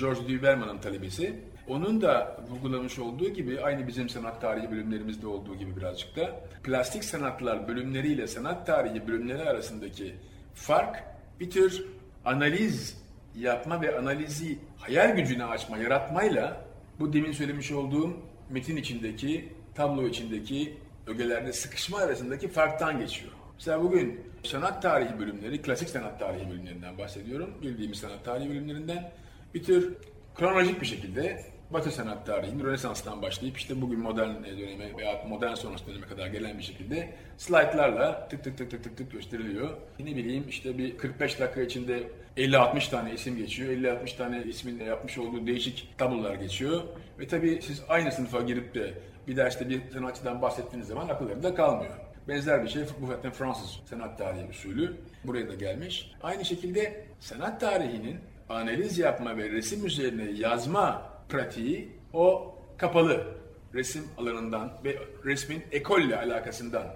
Georges 0.00 0.28
Duberman'ın 0.28 0.78
talebesi. 0.78 1.40
Onun 1.68 2.00
da 2.00 2.40
vurgulamış 2.48 2.98
olduğu 2.98 3.28
gibi 3.28 3.60
aynı 3.60 3.86
bizim 3.86 4.08
sanat 4.08 4.40
tarihi 4.40 4.70
bölümlerimizde 4.70 5.26
olduğu 5.26 5.54
gibi 5.54 5.76
birazcık 5.76 6.16
da 6.16 6.40
plastik 6.62 7.04
sanatlar 7.04 7.68
bölümleriyle 7.68 8.26
sanat 8.26 8.66
tarihi 8.66 9.08
bölümleri 9.08 9.42
arasındaki 9.42 10.14
fark 10.54 11.04
bir 11.40 11.50
tür 11.50 11.84
analiz 12.24 13.02
yapma 13.36 13.82
ve 13.82 13.98
analizi 13.98 14.58
hayal 14.78 15.16
gücüne 15.16 15.44
açma, 15.44 15.78
yaratmayla 15.78 16.64
bu 17.00 17.12
demin 17.12 17.32
söylemiş 17.32 17.72
olduğum 17.72 18.16
metin 18.50 18.76
içindeki, 18.76 19.52
tablo 19.74 20.08
içindeki 20.08 20.74
ögelerde 21.06 21.52
sıkışma 21.52 21.98
arasındaki 21.98 22.48
farktan 22.48 22.98
geçiyor. 22.98 23.32
Mesela 23.54 23.82
bugün 23.82 24.20
sanat 24.42 24.82
tarihi 24.82 25.18
bölümleri, 25.18 25.62
klasik 25.62 25.88
sanat 25.88 26.20
tarihi 26.20 26.50
bölümlerinden 26.50 26.98
bahsediyorum. 26.98 27.50
Bildiğimiz 27.62 27.98
sanat 27.98 28.24
tarihi 28.24 28.48
bölümlerinden 28.48 29.12
bir 29.54 29.62
tür 29.64 29.94
kronolojik 30.34 30.80
bir 30.80 30.86
şekilde 30.86 31.44
Batı 31.70 31.90
sanat 31.90 32.26
tarihinin 32.26 32.64
Rönesans'tan 32.64 33.22
başlayıp 33.22 33.58
işte 33.58 33.80
bugün 33.80 34.00
modern 34.00 34.44
döneme 34.44 34.96
veya 34.96 35.24
modern 35.28 35.54
sonrası 35.54 35.86
döneme 35.86 36.06
kadar 36.06 36.26
gelen 36.26 36.58
bir 36.58 36.62
şekilde 36.62 37.14
slaytlarla 37.36 38.28
tık 38.28 38.44
tık 38.44 38.58
tık 38.58 38.70
tık 38.70 38.84
tık 38.84 38.96
tık 38.96 39.12
gösteriliyor. 39.12 39.70
Ne 40.00 40.16
bileyim 40.16 40.44
işte 40.48 40.78
bir 40.78 40.98
45 40.98 41.40
dakika 41.40 41.60
içinde 41.60 42.02
50-60 42.36 42.90
tane 42.90 43.12
isim 43.12 43.36
geçiyor. 43.36 43.72
50-60 43.72 44.16
tane 44.16 44.42
ismin 44.42 44.84
yapmış 44.84 45.18
olduğu 45.18 45.46
değişik 45.46 45.98
tablolar 45.98 46.34
geçiyor. 46.34 46.82
Ve 47.18 47.26
tabii 47.26 47.58
siz 47.62 47.82
aynı 47.88 48.12
sınıfa 48.12 48.40
girip 48.40 48.74
de 48.74 48.94
bir 49.28 49.36
derste 49.36 49.68
bir 49.68 49.90
sanatçıdan 49.92 50.42
bahsettiğiniz 50.42 50.88
zaman 50.88 51.08
akıllarında 51.08 51.54
kalmıyor. 51.54 51.94
Benzer 52.28 52.64
bir 52.64 52.68
şey 52.68 52.82
bu 53.00 53.06
zaten 53.06 53.30
Fransız 53.30 53.80
sanat 53.90 54.18
tarihi 54.18 54.48
usulü 54.50 54.96
buraya 55.24 55.48
da 55.48 55.54
gelmiş. 55.54 56.12
Aynı 56.22 56.44
şekilde 56.44 57.06
sanat 57.20 57.60
tarihinin 57.60 58.18
analiz 58.48 58.98
yapma 58.98 59.36
ve 59.36 59.50
resim 59.50 59.86
üzerine 59.86 60.30
yazma 60.30 61.15
pratiği 61.28 61.88
o 62.12 62.54
kapalı 62.78 63.36
resim 63.74 64.04
alanından 64.18 64.72
ve 64.84 64.98
resmin 65.24 65.62
ekolle 65.72 66.16
alakasından 66.18 66.86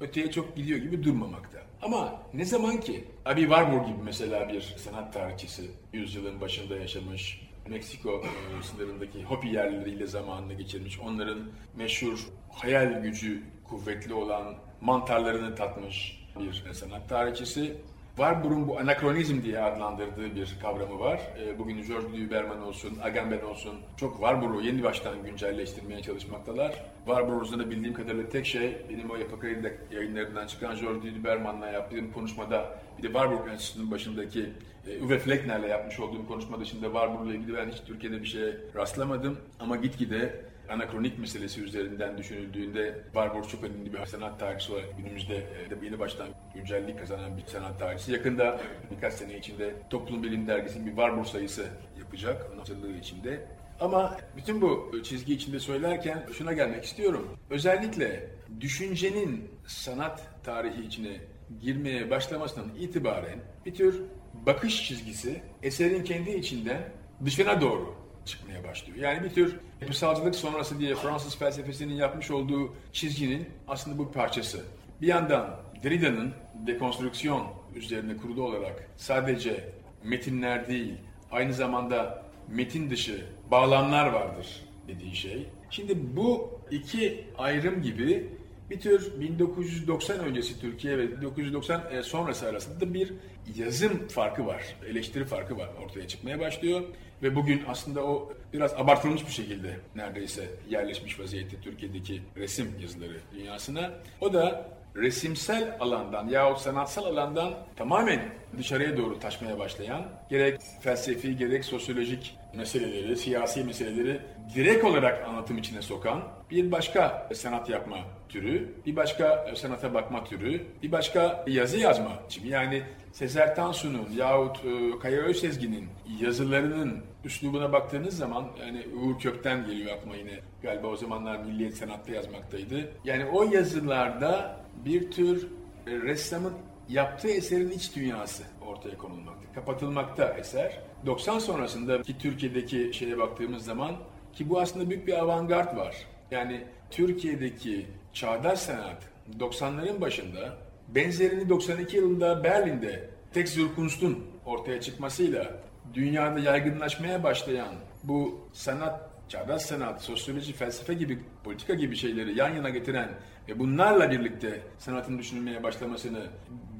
öteye 0.00 0.30
çok 0.30 0.56
gidiyor 0.56 0.78
gibi 0.78 1.04
durmamakta. 1.04 1.58
Ama 1.82 2.22
ne 2.34 2.44
zaman 2.44 2.80
ki 2.80 3.04
Abi 3.24 3.40
Warburg 3.40 3.86
gibi 3.86 4.02
mesela 4.04 4.48
bir 4.48 4.60
sanat 4.60 5.12
tarihçisi 5.12 5.70
yüzyılın 5.92 6.40
başında 6.40 6.76
yaşamış, 6.76 7.46
Meksiko 7.68 8.22
e, 8.22 8.62
sınırındaki 8.62 9.22
Hopi 9.22 9.48
yerlileriyle 9.48 10.06
zamanını 10.06 10.54
geçirmiş, 10.54 11.00
onların 11.00 11.38
meşhur 11.76 12.18
hayal 12.52 13.02
gücü 13.02 13.42
kuvvetli 13.64 14.14
olan 14.14 14.54
mantarlarını 14.80 15.54
tatmış 15.54 16.26
bir 16.40 16.72
sanat 16.72 17.08
tarihçisi. 17.08 17.76
Warburg'un 18.16 18.68
bu 18.68 18.78
anakronizm 18.78 19.42
diye 19.42 19.60
adlandırdığı 19.60 20.36
bir 20.36 20.56
kavramı 20.62 21.00
var. 21.00 21.20
E, 21.40 21.58
bugün 21.58 21.86
George 21.86 22.26
Duberman 22.26 22.62
olsun, 22.62 22.98
Agamben 23.02 23.40
olsun 23.40 23.74
çok 23.96 24.12
Warburg'u 24.12 24.60
yeni 24.60 24.82
baştan 24.82 25.22
güncelleştirmeye 25.22 26.02
çalışmaktalar. 26.02 26.84
Warburg'un 27.04 27.58
da 27.58 27.70
bildiğim 27.70 27.94
kadarıyla 27.94 28.28
tek 28.28 28.46
şey 28.46 28.76
benim 28.90 29.10
o 29.10 29.16
Yapı 29.16 29.40
Kredi 29.40 29.78
yayınlarından 29.90 30.46
çıkan 30.46 30.80
George 30.80 31.14
Duberman'la 31.14 31.66
yaptığım 31.66 32.12
konuşmada 32.12 32.78
bir 32.98 33.02
de 33.02 33.06
Warburg 33.06 33.48
Enstitüsü'nün 33.52 33.90
başındaki 33.90 34.50
e, 34.88 35.02
Uwe 35.02 35.18
Fleckner'le 35.18 35.68
yapmış 35.68 36.00
olduğum 36.00 36.26
konuşma 36.28 36.60
dışında 36.60 36.86
Warburg'la 36.86 37.34
ilgili 37.34 37.56
ben 37.56 37.70
hiç 37.70 37.80
Türkiye'de 37.86 38.22
bir 38.22 38.26
şeye 38.26 38.56
rastlamadım. 38.76 39.38
Ama 39.60 39.76
gitgide 39.76 40.44
anakronik 40.68 41.18
meselesi 41.18 41.62
üzerinden 41.62 42.18
düşünüldüğünde 42.18 43.04
Barbaros 43.14 43.48
çok 43.48 43.64
önemli 43.64 43.92
bir 43.92 44.06
sanat 44.06 44.40
tarihçisi 44.40 44.72
olarak 44.72 44.98
günümüzde 44.98 45.36
e, 45.36 45.84
yeni 45.84 45.98
baştan 45.98 46.28
güncellik 46.54 46.98
kazanan 46.98 47.36
bir 47.36 47.46
sanat 47.46 47.78
tarihçisi. 47.78 48.12
Yakında 48.12 48.60
birkaç 48.90 49.12
sene 49.12 49.38
içinde 49.38 49.74
Toplum 49.90 50.22
Bilim 50.22 50.46
Dergisi'nin 50.46 50.86
bir 50.86 50.96
Barbaros 50.96 51.32
sayısı 51.32 51.66
yapacak. 51.98 52.46
Onun 52.54 52.98
içinde. 52.98 53.46
Ama 53.80 54.16
bütün 54.36 54.60
bu 54.60 55.02
çizgi 55.04 55.34
içinde 55.34 55.60
söylerken 55.60 56.26
şuna 56.32 56.52
gelmek 56.52 56.84
istiyorum. 56.84 57.28
Özellikle 57.50 58.30
düşüncenin 58.60 59.50
sanat 59.66 60.44
tarihi 60.44 60.82
içine 60.82 61.16
girmeye 61.60 62.10
başlamasından 62.10 62.74
itibaren 62.78 63.38
bir 63.66 63.74
tür 63.74 64.02
bakış 64.46 64.88
çizgisi 64.88 65.42
eserin 65.62 66.04
kendi 66.04 66.30
içinden 66.30 66.82
dışına 67.24 67.60
doğru 67.60 67.94
çıkmaya 68.26 68.64
başlıyor. 68.64 68.98
Yani 68.98 69.24
bir 69.24 69.30
tür 69.30 69.56
yapısalcılık 69.80 70.34
sonrası 70.34 70.78
diye 70.78 70.94
Fransız 70.94 71.38
felsefesinin 71.38 71.94
yapmış 71.94 72.30
olduğu 72.30 72.74
çizginin 72.92 73.48
aslında 73.68 73.98
bu 73.98 74.12
parçası. 74.12 74.64
Bir 75.00 75.06
yandan 75.06 75.60
Derrida'nın 75.82 76.32
dekonstrüksiyon 76.66 77.46
üzerine 77.74 78.16
kurulu 78.16 78.42
olarak 78.42 78.88
sadece 78.96 79.72
metinler 80.04 80.68
değil, 80.68 80.94
aynı 81.30 81.54
zamanda 81.54 82.22
metin 82.48 82.90
dışı 82.90 83.24
bağlamlar 83.50 84.06
vardır 84.06 84.46
dediği 84.88 85.16
şey. 85.16 85.46
Şimdi 85.70 86.16
bu 86.16 86.60
iki 86.70 87.24
ayrım 87.38 87.82
gibi 87.82 88.30
bir 88.70 88.80
tür 88.80 89.20
1990 89.20 90.18
öncesi 90.18 90.60
Türkiye 90.60 90.98
ve 90.98 91.20
1990 91.20 91.82
e, 91.90 92.02
sonrası 92.02 92.48
arasında 92.48 92.80
da 92.80 92.94
bir 92.94 93.12
yazım 93.56 94.08
farkı 94.08 94.46
var, 94.46 94.76
eleştiri 94.86 95.24
farkı 95.24 95.56
var 95.58 95.70
ortaya 95.84 96.08
çıkmaya 96.08 96.40
başlıyor. 96.40 96.82
Ve 97.22 97.34
bugün 97.34 97.62
aslında 97.68 98.04
o 98.04 98.32
biraz 98.52 98.74
abartılmış 98.74 99.26
bir 99.26 99.32
şekilde 99.32 99.76
neredeyse 99.96 100.50
yerleşmiş 100.70 101.20
vaziyette 101.20 101.60
Türkiye'deki 101.60 102.22
resim 102.36 102.74
yazıları 102.82 103.16
dünyasına. 103.34 103.90
O 104.20 104.32
da 104.32 104.70
resimsel 104.96 105.76
alandan 105.80 106.28
yahut 106.28 106.58
sanatsal 106.58 107.04
alandan 107.04 107.54
tamamen 107.76 108.20
dışarıya 108.58 108.96
doğru 108.96 109.18
taşmaya 109.18 109.58
başlayan 109.58 110.02
gerek 110.30 110.60
felsefi 110.80 111.36
gerek 111.36 111.64
sosyolojik 111.64 112.36
meseleleri, 112.54 113.16
siyasi 113.16 113.64
meseleleri 113.64 114.20
direkt 114.54 114.84
olarak 114.84 115.28
anlatım 115.28 115.58
içine 115.58 115.82
sokan 115.82 116.22
bir 116.50 116.72
başka 116.72 117.28
sanat 117.34 117.70
yapma 117.70 117.98
türü, 118.28 118.72
bir 118.86 118.96
başka 118.96 119.54
sanata 119.56 119.94
bakma 119.94 120.24
türü, 120.24 120.62
bir 120.82 120.92
başka 120.92 121.44
yazı 121.46 121.78
yazma 121.78 122.10
biçimi. 122.26 122.48
Yani 122.48 122.82
Sezer 123.12 123.56
Tansu'nun 123.56 124.08
yahut 124.16 124.56
e, 124.64 124.98
Kaya 124.98 125.22
Özsezgin'in 125.22 125.88
yazılarının 126.20 127.02
üslubuna 127.24 127.72
baktığınız 127.72 128.16
zaman 128.16 128.44
yani 128.60 128.84
Uğur 128.96 129.18
Kökten 129.18 129.66
geliyor 129.66 129.96
aklıma 129.96 130.16
yine 130.16 130.40
galiba 130.62 130.86
o 130.86 130.96
zamanlar 130.96 131.38
Milliyet 131.38 131.76
Sanat'ta 131.76 132.12
yazmaktaydı. 132.12 132.90
Yani 133.04 133.24
o 133.24 133.44
yazılarda 133.44 134.56
bir 134.84 135.10
tür 135.10 135.48
e, 135.86 135.90
ressamın 135.90 136.52
yaptığı 136.88 137.28
eserin 137.28 137.70
iç 137.70 137.96
dünyası 137.96 138.42
ortaya 138.66 138.98
konulmakta. 138.98 139.52
Kapatılmakta 139.54 140.34
eser. 140.38 140.78
90 141.06 141.38
sonrasında 141.38 142.02
ki 142.02 142.18
Türkiye'deki 142.18 142.90
şeye 142.92 143.18
baktığımız 143.18 143.64
zaman 143.64 143.96
ki 144.32 144.50
bu 144.50 144.60
aslında 144.60 144.90
büyük 144.90 145.06
bir 145.06 145.18
avantgard 145.18 145.76
var. 145.76 145.96
Yani 146.30 146.64
Türkiye'deki 146.90 147.86
çağdaş 148.12 148.58
sanat 148.58 149.02
90'ların 149.38 150.00
başında 150.00 150.56
benzerini 150.88 151.48
92 151.48 151.96
yılında 151.96 152.44
Berlin'de 152.44 153.10
Textur 153.34 153.74
Kunst'un 153.74 154.26
ortaya 154.46 154.80
çıkmasıyla 154.80 155.52
dünyada 155.94 156.38
yaygınlaşmaya 156.38 157.22
başlayan 157.22 157.74
bu 158.04 158.40
sanat, 158.52 159.05
çağdaş 159.28 159.62
sanat, 159.62 160.02
sosyoloji, 160.02 160.52
felsefe 160.52 160.94
gibi, 160.94 161.18
politika 161.44 161.74
gibi 161.74 161.96
şeyleri 161.96 162.38
yan 162.38 162.54
yana 162.54 162.70
getiren 162.70 163.10
ve 163.48 163.58
bunlarla 163.58 164.10
birlikte 164.10 164.62
sanatın 164.78 165.18
düşünülmeye 165.18 165.62
başlamasını 165.62 166.26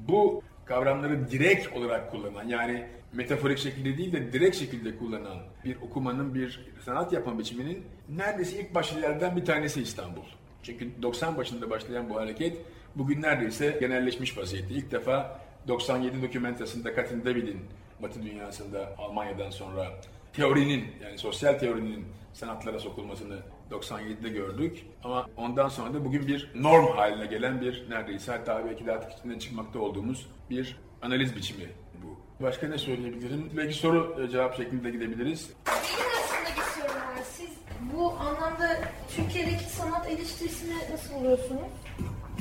bu 0.07 0.43
kavramları 0.65 1.31
direkt 1.31 1.73
olarak 1.73 2.11
kullanan 2.11 2.47
yani 2.47 2.87
metaforik 3.13 3.57
şekilde 3.57 3.97
değil 3.97 4.11
de 4.11 4.33
direkt 4.33 4.55
şekilde 4.55 4.97
kullanan 4.97 5.37
bir 5.65 5.75
okumanın, 5.81 6.35
bir 6.35 6.65
sanat 6.85 7.13
yapma 7.13 7.39
biçiminin 7.39 7.83
neredeyse 8.09 8.59
ilk 8.59 8.75
başlılardan 8.75 9.35
bir 9.35 9.45
tanesi 9.45 9.81
İstanbul. 9.81 10.23
Çünkü 10.63 11.01
90 11.01 11.37
başında 11.37 11.69
başlayan 11.69 12.09
bu 12.09 12.15
hareket 12.15 12.57
bugün 12.95 13.21
neredeyse 13.21 13.77
genelleşmiş 13.79 14.37
vaziyette. 14.37 14.73
İlk 14.73 14.91
defa 14.91 15.39
97 15.67 16.21
dokümentasında 16.21 16.93
Katin 16.93 17.25
David'in 17.25 17.59
Batı 18.01 18.23
dünyasında 18.23 18.95
Almanya'dan 18.97 19.49
sonra 19.49 19.87
teorinin 20.33 20.85
yani 21.03 21.17
sosyal 21.17 21.53
teorinin 21.53 22.05
sanatlara 22.33 22.79
sokulmasını 22.79 23.39
97'de 23.71 24.29
gördük. 24.29 24.85
Ama 25.03 25.27
ondan 25.37 25.69
sonra 25.69 25.93
da 25.93 26.05
bugün 26.05 26.27
bir 26.27 26.51
norm 26.55 26.85
haline 26.97 27.25
gelen 27.25 27.61
bir 27.61 27.89
neredeyse 27.89 28.31
hatta 28.31 28.65
belki 28.65 28.85
de 28.85 28.91
artık 28.91 29.19
içinden 29.19 29.39
çıkmakta 29.39 29.79
olduğumuz 29.79 30.27
bir 30.49 30.77
analiz 31.01 31.35
biçimi 31.35 31.69
bu. 32.03 32.43
Başka 32.43 32.67
ne 32.67 32.77
söyleyebilirim? 32.77 33.51
Belki 33.57 33.73
soru 33.73 34.23
e, 34.23 34.29
cevap 34.29 34.57
şeklinde 34.57 34.89
gidebiliriz. 34.89 35.49
Benim 35.67 36.09
aslında 36.23 36.49
bir 36.57 36.81
sorum 36.81 36.95
var. 36.95 37.23
Siz 37.33 37.49
bu 37.93 38.11
anlamda 38.11 38.79
Türkiye'deki 39.15 39.63
sanat 39.63 40.07
eleştirisini 40.09 40.73
nasıl 40.91 41.13
buluyorsunuz? 41.15 41.61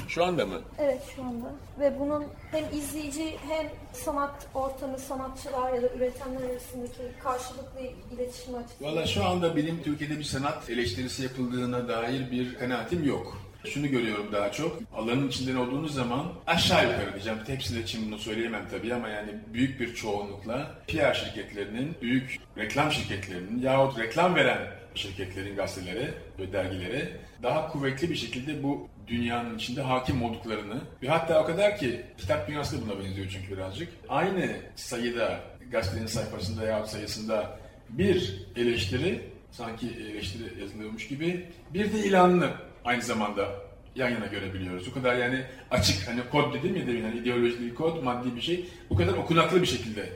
Şu 0.09 0.25
anda 0.25 0.47
mı? 0.47 0.61
Evet 0.79 1.03
şu 1.17 1.23
anda. 1.23 1.47
Ve 1.81 2.01
bunun 2.01 2.25
hem 2.51 2.65
izleyici 2.79 3.37
hem 3.49 3.67
sanat 3.93 4.47
ortamı, 4.55 4.99
sanatçılar 4.99 5.73
ya 5.73 5.83
da 5.83 5.89
üretenler 5.89 6.51
arasındaki 6.51 7.03
karşılıklı 7.23 7.81
iletişim 8.15 8.55
açısından. 8.55 8.93
Valla 8.93 9.07
şu 9.07 9.25
anda 9.25 9.57
benim 9.57 9.83
Türkiye'de 9.83 10.19
bir 10.19 10.25
sanat 10.25 10.71
eleştirisi 10.71 11.23
yapıldığına 11.23 11.89
dair 11.89 12.31
bir 12.31 12.55
kanaatim 12.55 13.05
yok. 13.05 13.39
Şunu 13.65 13.89
görüyorum 13.89 14.33
daha 14.33 14.53
çok. 14.53 14.79
Alanın 14.97 15.29
içinden 15.29 15.57
olduğunuz 15.57 15.95
zaman 15.95 16.27
aşağı 16.47 16.85
yukarı 16.85 17.13
diyeceğim. 17.13 17.39
Hepsinin 17.47 17.83
için 17.83 18.07
bunu 18.07 18.19
söyleyemem 18.19 18.69
tabii 18.71 18.95
ama 18.95 19.09
yani 19.09 19.31
büyük 19.55 19.81
bir 19.81 19.95
çoğunlukla 19.95 20.75
PR 20.89 21.15
şirketlerinin, 21.15 21.95
büyük 22.03 22.41
reklam 22.59 22.93
şirketlerinin 22.93 23.63
yahut 23.63 23.99
reklam 23.99 24.35
veren 24.35 24.59
şirketlerin 24.97 25.57
gazetelere 25.57 26.15
ve 26.39 26.53
dergilere 26.53 27.09
daha 27.43 27.69
kuvvetli 27.69 28.11
bir 28.11 28.17
şekilde 28.17 28.63
bu 28.63 28.89
dünyanın 29.09 29.57
içinde 29.57 29.81
hakim 29.81 30.23
olduklarını 30.23 30.81
ve 31.03 31.09
hatta 31.09 31.43
o 31.43 31.47
kadar 31.47 31.79
ki 31.79 32.01
kitap 32.19 32.49
dünyası 32.49 32.77
da 32.77 32.87
buna 32.87 33.05
benziyor 33.05 33.29
çünkü 33.31 33.57
birazcık. 33.57 33.89
Aynı 34.09 34.51
sayıda 34.77 35.41
gazetenin 35.71 36.07
sayfasında 36.07 36.65
yahut 36.65 36.89
sayısında 36.89 37.59
bir 37.89 38.47
eleştiri 38.57 39.21
sanki 39.51 39.87
eleştiri 39.87 40.61
yazılıyormuş 40.61 41.09
gibi 41.09 41.47
bir 41.75 41.93
de 41.93 41.99
ilanını 41.99 42.51
aynı 42.85 43.03
zamanda 43.03 43.49
yan 43.97 44.11
yana 44.11 44.27
görebiliyoruz. 44.27 44.89
O 44.89 44.95
kadar 44.95 45.17
yani 45.17 45.43
açık 45.71 46.09
hani 46.09 46.21
kod 46.31 46.55
dedim 46.55 46.77
ya 46.77 46.87
demin 46.87 47.03
hani 47.03 47.19
ideolojik 47.19 47.77
kod 47.77 48.03
maddi 48.03 48.37
bir 48.37 48.41
şey 48.41 48.67
bu 48.91 48.97
kadar 48.97 49.13
okunaklı 49.13 49.63
bir 49.63 49.67
şekilde 49.67 50.09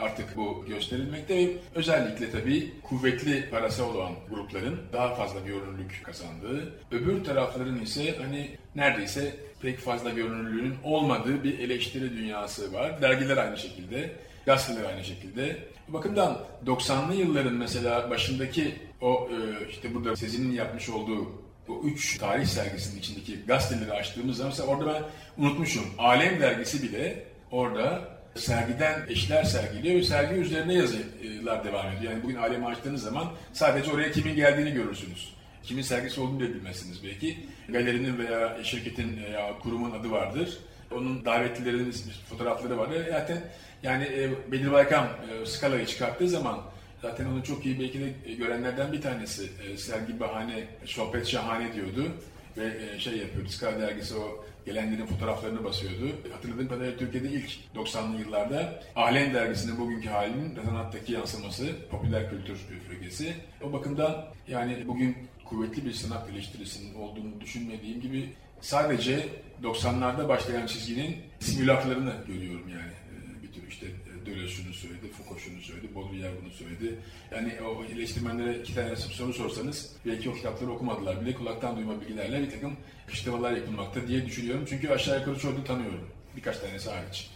artık 0.00 0.36
bu 0.36 0.64
gösterilmekte 0.68 1.50
özellikle 1.74 2.30
tabii 2.30 2.72
kuvvetli 2.82 3.50
parası 3.50 3.86
olan 3.86 4.12
grupların 4.30 4.80
daha 4.92 5.14
fazla 5.14 5.40
görünürlük 5.40 6.00
kazandığı, 6.04 6.72
öbür 6.90 7.24
tarafların 7.24 7.80
ise 7.80 8.14
hani 8.22 8.50
neredeyse 8.76 9.36
pek 9.62 9.78
fazla 9.78 10.10
görünürlüğün 10.10 10.74
olmadığı 10.84 11.44
bir 11.44 11.58
eleştiri 11.58 12.16
dünyası 12.16 12.72
var. 12.72 13.02
Dergiler 13.02 13.36
aynı 13.36 13.56
şekilde, 13.56 14.12
gazeteler 14.46 14.84
aynı 14.88 15.04
şekilde. 15.04 15.58
Bu 15.88 15.92
bakımdan 15.92 16.40
90'lı 16.66 17.14
yılların 17.14 17.54
mesela 17.54 18.10
başındaki 18.10 18.74
o 19.00 19.28
e, 19.30 19.68
işte 19.70 19.94
burada 19.94 20.16
Sezin'in 20.16 20.52
yapmış 20.52 20.88
olduğu 20.88 21.44
bu 21.68 21.82
üç 21.84 22.18
tarih 22.18 22.46
sergisinin 22.46 22.98
içindeki 22.98 23.38
gazeteleri 23.46 23.92
açtığımız 23.92 24.36
zaman 24.36 24.50
mesela 24.50 24.68
orada 24.68 24.94
ben 24.94 25.02
unutmuşum. 25.44 25.84
Alem 25.98 26.40
dergisi 26.40 26.82
bile 26.82 27.24
orada 27.50 28.13
sergiden 28.36 29.06
eşler 29.08 29.44
sergiliyor 29.44 29.96
ve 29.96 30.02
sergi 30.02 30.34
üzerine 30.34 30.74
yazılar 30.74 31.64
devam 31.64 31.86
ediyor. 31.86 32.12
Yani 32.12 32.22
bugün 32.22 32.36
alemi 32.36 32.66
açtığınız 32.66 33.02
zaman 33.02 33.32
sadece 33.52 33.92
oraya 33.92 34.12
kimin 34.12 34.34
geldiğini 34.34 34.72
görürsünüz. 34.72 35.34
Kimin 35.62 35.82
sergisi 35.82 36.20
olduğunu 36.20 36.40
bile 36.40 36.54
bilmezsiniz 36.54 37.04
belki. 37.04 37.38
Galerinin 37.68 38.18
veya 38.18 38.64
şirketin 38.64 39.22
veya 39.24 39.58
kurumun 39.58 39.90
adı 39.90 40.10
vardır. 40.10 40.58
Onun 40.92 41.24
davetlilerinin 41.24 41.94
fotoğrafları 42.30 42.78
vardır. 42.78 43.06
Zaten 43.10 43.38
yani 43.82 44.04
e, 44.04 44.52
Bedir 44.52 44.72
Baykam 44.72 45.06
e, 45.06 45.46
skalayı 45.46 45.86
çıkarttığı 45.86 46.28
zaman 46.28 46.60
zaten 47.02 47.26
onu 47.26 47.44
çok 47.44 47.66
iyi 47.66 47.80
belki 47.80 48.00
de 48.00 48.32
görenlerden 48.32 48.92
bir 48.92 49.02
tanesi. 49.02 49.48
E, 49.68 49.76
sergi 49.76 50.20
bahane, 50.20 50.64
sohbet 50.84 51.26
şahane 51.26 51.74
diyordu 51.74 52.12
ve 52.56 52.94
e, 52.94 52.98
şey 52.98 53.18
yapıyordu. 53.18 53.48
Skala 53.48 53.80
dergisi 53.80 54.14
o 54.14 54.44
gelenlerin 54.66 55.06
fotoğraflarını 55.06 55.64
basıyordu. 55.64 56.12
Hatırladığım 56.32 56.68
kadarıyla 56.68 56.98
Türkiye'de 56.98 57.28
ilk 57.28 57.50
90'lı 57.74 58.20
yıllarda 58.20 58.82
Alem 58.96 59.34
dergisinin 59.34 59.78
bugünkü 59.78 60.08
halinin 60.08 60.58
sanattaki 60.64 61.12
yansıması, 61.12 61.66
popüler 61.90 62.30
kültür 62.30 62.58
ögesi. 62.96 63.34
O 63.62 63.72
bakımdan 63.72 64.26
yani 64.48 64.84
bugün 64.88 65.16
kuvvetli 65.44 65.84
bir 65.84 65.92
sanat 65.92 66.30
eleştirisinin 66.30 66.94
olduğunu 66.94 67.40
düşünmediğim 67.40 68.00
gibi 68.00 68.32
sadece 68.60 69.28
90'larda 69.62 70.28
başlayan 70.28 70.66
çizginin 70.66 71.16
simülaklarını 71.40 72.12
görüyorum 72.26 72.68
yani. 72.68 72.92
Ee, 73.10 73.42
bir 73.42 73.52
tür 73.52 73.68
işte 73.68 73.86
Deleuze 74.26 74.48
şunu 74.48 74.74
söyledi, 74.74 75.08
Foucault 75.08 75.40
şunu 75.40 75.60
söyledi, 75.60 75.94
Baudrillard 75.94 76.32
bunu 76.42 76.50
söyledi. 76.50 76.98
Yani 77.30 77.52
o 77.62 77.84
eleştirmenlere 77.84 78.58
iki 78.58 78.74
tane 78.74 78.96
soru 78.96 79.32
sorsanız 79.32 79.96
belki 80.06 80.30
o 80.30 80.34
kitapları 80.34 80.70
okumadılar 80.70 81.20
bile 81.20 81.34
kulaktan 81.34 81.76
duyma 81.76 82.00
bilgilerle 82.00 82.42
bir 82.42 82.50
takım 82.50 82.76
kışlamalar 83.06 83.52
yapılmakta 83.52 84.08
diye 84.08 84.26
düşünüyorum. 84.26 84.64
Çünkü 84.68 84.90
aşağı 84.90 85.18
yukarı 85.18 85.38
çoğunu 85.38 85.64
tanıyorum. 85.64 86.08
Birkaç 86.36 86.58
tanesi 86.58 86.90
hariç. 86.90 87.30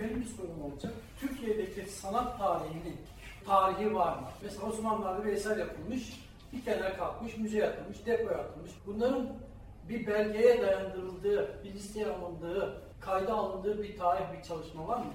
Benim 0.00 0.20
bir 0.20 0.26
sorum 0.26 0.62
olacak. 0.62 0.92
Türkiye'deki 1.20 1.90
sanat 1.90 2.38
tarihinin 2.38 2.96
tarihi 3.46 3.94
var 3.94 4.18
mı? 4.18 4.28
Mesela 4.42 4.66
Osmanlılar'da 4.66 5.24
bir 5.24 5.32
eser 5.32 5.56
yapılmış, 5.56 6.02
bir 6.52 6.64
kenara 6.64 6.96
kalkmış, 6.96 7.36
müze 7.36 7.58
yapılmış, 7.58 8.06
depo 8.06 8.30
yapılmış. 8.32 8.70
Bunların 8.86 9.32
bir 9.88 10.06
belgeye 10.06 10.62
dayandırıldığı, 10.62 11.64
bir 11.64 11.72
listeye 11.74 12.06
alındığı, 12.06 12.82
kayda 13.00 13.34
alındığı 13.34 13.82
bir 13.82 13.98
tarih, 13.98 14.24
bir 14.38 14.48
çalışma 14.48 14.88
var 14.88 14.98
mı? 14.98 15.12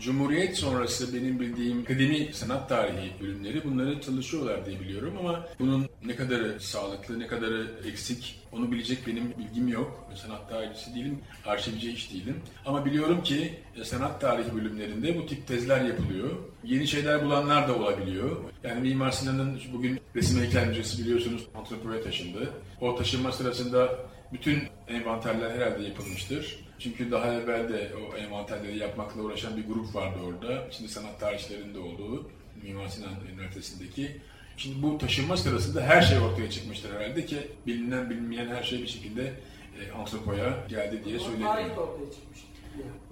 Cumhuriyet 0.00 0.56
sonrası 0.56 1.14
benim 1.14 1.40
bildiğim 1.40 1.82
akademi 1.82 2.28
sanat 2.32 2.68
tarihi 2.68 3.12
bölümleri 3.20 3.64
bunları 3.64 4.00
çalışıyorlar 4.00 4.66
diye 4.66 4.80
biliyorum 4.80 5.14
ama 5.18 5.46
bunun 5.58 5.88
ne 6.04 6.16
kadarı 6.16 6.60
sağlıklı, 6.60 7.18
ne 7.18 7.26
kadarı 7.26 7.66
eksik 7.86 8.40
onu 8.52 8.72
bilecek 8.72 9.06
benim 9.06 9.34
bilgim 9.38 9.68
yok. 9.68 10.08
Sanat 10.14 10.48
tarihçisi 10.50 10.94
değilim, 10.94 11.18
arşivci 11.46 11.92
hiç 11.92 12.12
değilim. 12.12 12.36
Ama 12.66 12.84
biliyorum 12.84 13.22
ki 13.22 13.54
e, 13.76 13.84
sanat 13.84 14.20
tarihi 14.20 14.54
bölümlerinde 14.54 15.18
bu 15.18 15.26
tip 15.26 15.46
tezler 15.46 15.84
yapılıyor. 15.84 16.30
Yeni 16.64 16.86
şeyler 16.86 17.24
bulanlar 17.24 17.68
da 17.68 17.76
olabiliyor. 17.76 18.36
Yani 18.64 18.80
Mimar 18.80 19.10
Sinan'ın 19.10 19.60
bugün 19.72 20.00
resim 20.16 20.40
heykel 20.40 20.68
müzesi 20.68 21.02
biliyorsunuz 21.02 21.46
antropoloya 21.54 22.02
taşındı. 22.02 22.50
O 22.80 22.96
taşınma 22.96 23.32
sırasında 23.32 23.98
bütün 24.32 24.62
envanterler 24.88 25.50
herhalde 25.50 25.82
yapılmıştır. 25.82 26.58
Çünkü 26.78 27.10
daha 27.10 27.34
evvel 27.34 27.68
de 27.68 27.90
o 27.94 28.16
envanterleri 28.16 28.78
yapmakla 28.78 29.22
uğraşan 29.22 29.56
bir 29.56 29.66
grup 29.66 29.94
vardı 29.94 30.18
orada. 30.24 30.68
Şimdi 30.70 30.90
sanat 30.90 31.20
tarihçilerinin 31.20 31.74
de 31.74 31.78
olduğu. 31.78 32.30
Mimar 32.62 32.88
Sinan 32.88 33.14
Üniversitesi'ndeki. 33.32 34.20
Şimdi 34.56 34.82
bu 34.82 34.98
taşınma 34.98 35.36
sırasında 35.36 35.82
her 35.82 36.02
şey 36.02 36.18
ortaya 36.18 36.50
çıkmıştır 36.50 36.94
herhalde 36.94 37.26
ki 37.26 37.36
bilinen 37.66 38.10
bilinmeyen 38.10 38.48
her 38.48 38.62
şey 38.62 38.82
bir 38.82 38.86
şekilde 38.86 39.32
e, 39.80 39.92
antropoya 39.92 40.66
geldi 40.68 41.02
diye 41.04 41.18
de 41.18 41.22
ortaya 41.22 42.10
çıkmış. 42.12 42.48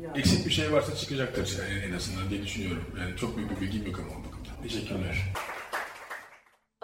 Yani. 0.02 0.18
Eksik 0.18 0.46
bir 0.46 0.50
şey 0.50 0.72
varsa 0.72 0.96
çıkacaktır 0.96 1.58
yani 1.58 1.84
en 1.84 1.92
azından 1.92 2.30
diye 2.30 2.42
düşünüyorum. 2.42 2.84
Yani 3.00 3.16
çok 3.16 3.36
büyük 3.36 3.50
bir 3.50 3.60
bilgim 3.60 3.86
yok 3.86 3.98
ama 3.98 4.08
o 4.08 4.24
bakımdan. 4.28 4.62
Teşekkürler. 4.62 5.32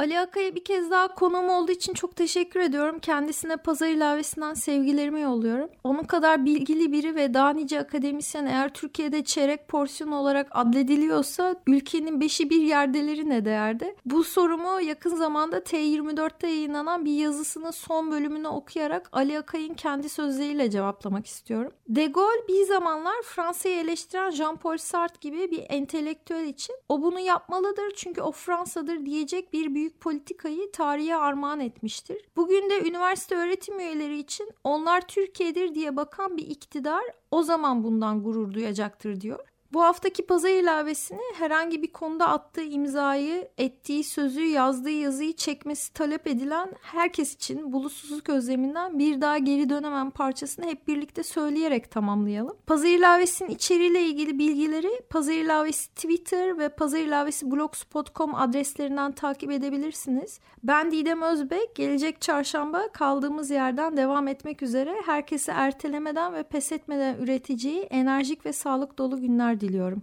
Ali 0.03 0.19
Akay'a 0.21 0.55
bir 0.55 0.65
kez 0.65 0.91
daha 0.91 1.15
konuğum 1.15 1.49
olduğu 1.49 1.73
için 1.73 1.95
çok 1.95 2.17
teşekkür 2.17 2.61
ediyorum. 2.61 2.99
Kendisine 2.99 3.57
pazar 3.57 3.89
ilavesinden 3.89 4.55
sevgilerimi 4.55 5.21
yolluyorum. 5.21 5.71
Onun 5.85 6.03
kadar 6.03 6.45
bilgili 6.45 6.93
biri 6.93 7.15
ve 7.15 7.35
daha 7.35 7.51
nice 7.51 7.81
akademisyen 7.81 8.47
eğer 8.47 8.75
Türkiye'de 8.75 9.25
çeyrek 9.25 9.69
porsiyon 9.69 10.13
olarak 10.13 10.49
adlediliyorsa 10.51 11.57
ülkenin 11.67 12.21
beşi 12.21 12.51
bir 12.51 12.63
yerdeleri 12.63 13.29
ne 13.29 13.45
değerde? 13.45 13.97
Bu 14.05 14.25
sorumu 14.25 14.81
yakın 14.81 15.17
zamanda 15.17 15.59
T24'te 15.59 16.47
yayınlanan 16.47 17.05
bir 17.05 17.13
yazısının 17.13 17.71
son 17.71 18.11
bölümünü 18.11 18.49
okuyarak 18.49 19.09
Ali 19.13 19.39
Akay'ın 19.39 19.75
kendi 19.75 20.09
sözleriyle 20.09 20.71
cevaplamak 20.71 21.27
istiyorum. 21.27 21.73
De 21.89 22.07
Gaulle 22.07 22.49
bir 22.49 22.65
zamanlar 22.65 23.23
Fransa'yı 23.25 23.77
eleştiren 23.77 24.31
Jean-Paul 24.31 24.79
Sartre 24.79 25.19
gibi 25.21 25.51
bir 25.51 25.65
entelektüel 25.69 26.47
için 26.47 26.77
o 26.89 27.03
bunu 27.03 27.21
yapmalıdır 27.21 27.93
çünkü 27.97 28.23
o 28.23 28.33
Fransa'dır 28.33 29.07
diyecek 29.07 29.53
bir 29.53 29.75
büyük 29.75 29.92
politikayı 30.01 30.73
tarihe 30.73 31.17
armağan 31.17 31.61
etmiştir. 31.61 32.25
Bugün 32.37 32.71
de 32.71 32.89
üniversite 32.89 33.37
öğretim 33.37 33.81
üyeleri 33.81 34.19
için 34.19 34.51
onlar 34.65 35.09
Türkiye'dir 35.09 35.75
diye 35.75 35.97
bakan 35.97 36.37
bir 36.37 36.47
iktidar 36.47 37.05
o 37.31 37.43
zaman 37.43 37.85
bundan 37.85 38.23
gurur 38.23 38.53
duyacaktır 38.53 39.21
diyor. 39.21 39.52
Bu 39.73 39.83
haftaki 39.83 40.27
pazar 40.27 40.51
ilavesini 40.51 41.21
herhangi 41.35 41.83
bir 41.83 41.93
konuda 41.93 42.29
attığı 42.29 42.63
imzayı, 42.63 43.49
ettiği 43.59 44.05
sözü, 44.05 44.43
yazdığı 44.43 44.91
yazıyı 44.91 45.33
çekmesi 45.33 45.93
talep 45.93 46.27
edilen 46.27 46.73
herkes 46.83 47.35
için 47.35 47.73
bulutsuzluk 47.73 48.29
özleminden 48.29 48.99
bir 48.99 49.21
daha 49.21 49.39
geri 49.39 49.69
dönemem 49.69 50.11
parçasını 50.11 50.67
hep 50.67 50.89
birlikte 50.89 51.23
söyleyerek 51.23 51.91
tamamlayalım. 51.91 52.57
Pazar 52.67 52.89
ilavesinin 52.89 53.51
içeriğiyle 53.51 54.03
ilgili 54.03 54.39
bilgileri 54.39 55.03
Pazar 55.11 55.33
ilavesi 55.33 55.95
Twitter 55.95 56.59
ve 56.59 56.69
Pazar 56.69 56.99
ilavesi 56.99 57.51
blogspot.com 57.51 58.35
adreslerinden 58.35 59.13
takip 59.13 59.51
edebilirsiniz. 59.51 60.41
Ben 60.63 60.91
Didem 60.91 61.23
Özbek, 61.23 61.75
gelecek 61.75 62.21
çarşamba 62.21 62.89
kaldığımız 62.93 63.51
yerden 63.51 63.97
devam 63.97 64.29
etmek 64.29 64.63
üzere 64.63 64.95
herkese 65.07 65.53
ertelemeden 65.53 66.35
ve 66.35 66.43
pes 66.43 66.73
etmeden 66.73 67.17
üreteceği 67.17 67.83
enerjik 67.83 68.47
ve 68.47 68.53
sağlık 68.53 68.99
dolu 68.99 69.21
günler 69.21 69.62
diliyorum. 69.63 70.03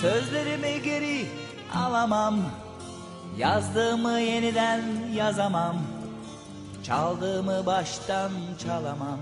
Sözlerimi 0.00 0.82
geri 0.82 1.26
alamam. 1.74 2.36
Yazdığımı 3.38 4.20
yeniden 4.20 4.82
yazamam. 5.14 5.76
Çaldığımı 6.84 7.66
baştan 7.66 8.30
çalamam. 8.64 9.18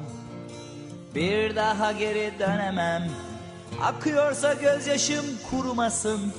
Bir 1.14 1.56
daha 1.56 1.92
geri 1.92 2.32
dönemem. 2.38 3.10
Akıyorsa 3.82 4.54
gözyaşım 4.54 5.24
kurumasın. 5.50 6.32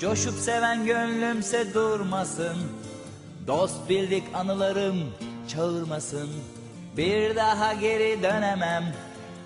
Coşup 0.00 0.34
seven 0.34 0.86
gönlümse 0.86 1.74
durmasın. 1.74 2.56
Dost 3.46 3.88
bildik 3.88 4.24
anılarım 4.34 4.96
çağırmasın. 5.48 6.30
Bir 6.96 7.36
daha 7.36 7.74
geri 7.74 8.22
dönemem. 8.22 8.84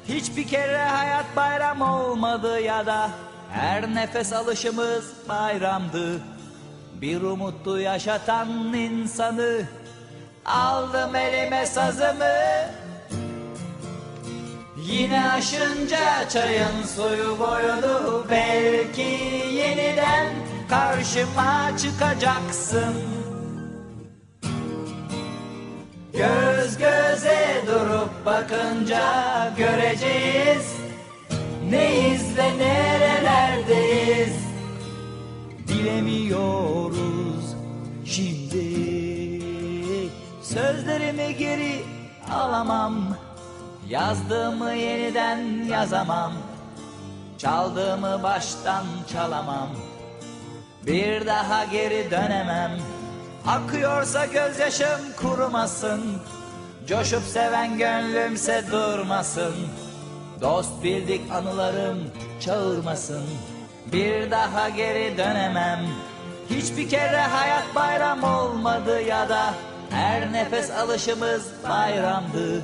Hiçbir 0.08 0.48
kere 0.48 0.84
hayat 0.84 1.36
bayram 1.36 1.80
olmadı 1.80 2.60
ya 2.60 2.86
da 2.86 3.10
her 3.50 3.94
nefes 3.94 4.32
alışımız 4.32 5.12
bayramdı. 5.28 6.20
Bir 7.00 7.22
umutlu 7.22 7.80
yaşatan 7.80 8.48
insanı 8.74 9.62
Aldım 10.44 11.16
elime 11.16 11.66
sazımı. 11.66 12.34
Yine 14.76 15.30
aşınca 15.30 16.28
çayın 16.28 16.82
suyu 16.96 17.38
boyunu 17.38 18.24
Belki 18.30 19.02
yeniden 19.52 20.26
karşıma 20.68 21.70
çıkacaksın. 21.78 22.94
Göz 26.12 26.78
göze 26.78 27.62
durup 27.66 28.26
bakınca 28.26 29.52
göreceğiz 29.56 30.83
Neyiz 31.70 32.38
ve 32.38 32.58
nerelerdeyiz? 32.58 34.36
Bilemiyoruz 35.68 37.56
şimdi. 38.04 38.64
Sözlerimi 40.42 41.36
geri 41.36 41.82
alamam. 42.32 43.16
Yazdığımı 43.88 44.74
yeniden 44.74 45.64
yazamam. 45.70 46.32
Çaldığımı 47.38 48.22
baştan 48.22 48.84
çalamam. 49.12 49.68
Bir 50.86 51.26
daha 51.26 51.64
geri 51.64 52.10
dönemem. 52.10 52.70
Akıyorsa 53.46 54.26
gözyaşım 54.26 55.00
kurumasın. 55.16 56.00
Coşup 56.88 57.22
seven 57.22 57.78
gönlümse 57.78 58.64
durmasın 58.72 59.54
Dost 60.40 60.82
bildik 60.82 61.20
anılarım 61.32 61.98
çağırmasın. 62.40 63.24
Bir 63.92 64.30
daha 64.30 64.68
geri 64.68 65.18
dönemem. 65.18 65.80
Hiçbir 66.50 66.88
kere 66.88 67.20
hayat 67.20 67.74
bayram 67.74 68.24
olmadı 68.24 69.02
ya 69.02 69.28
da 69.28 69.54
Her 69.90 70.32
nefes 70.32 70.70
alışımız 70.70 71.52
bayramdı. 71.68 72.62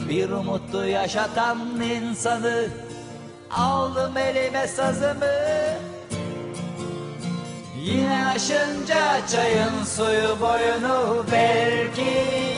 Bir 0.00 0.30
umutlu 0.30 0.86
yaşatan 0.86 1.58
insanı 1.80 2.66
Aldım 3.50 4.16
elime 4.16 4.66
sazımı. 4.66 5.36
Yine 7.76 8.26
aşınca 8.26 9.26
çayın 9.26 9.84
suyu 9.84 10.40
boyunu 10.40 11.24
Belki 11.32 12.10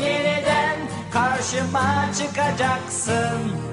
yeniden 0.04 0.76
karşıma 1.12 2.04
çıkacaksın 2.18 3.67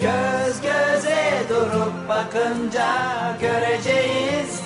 Göz 0.00 0.60
göze 0.62 1.42
durup 1.48 2.08
bakınca 2.08 2.88
göreceğiz. 3.40 4.60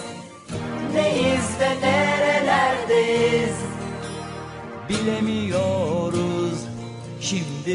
Neyiz 0.94 1.61
ve 1.61 1.81
nerelerdeyiz? 1.87 3.57
Bilemiyoruz 4.88 6.59
şimdi 7.20 7.75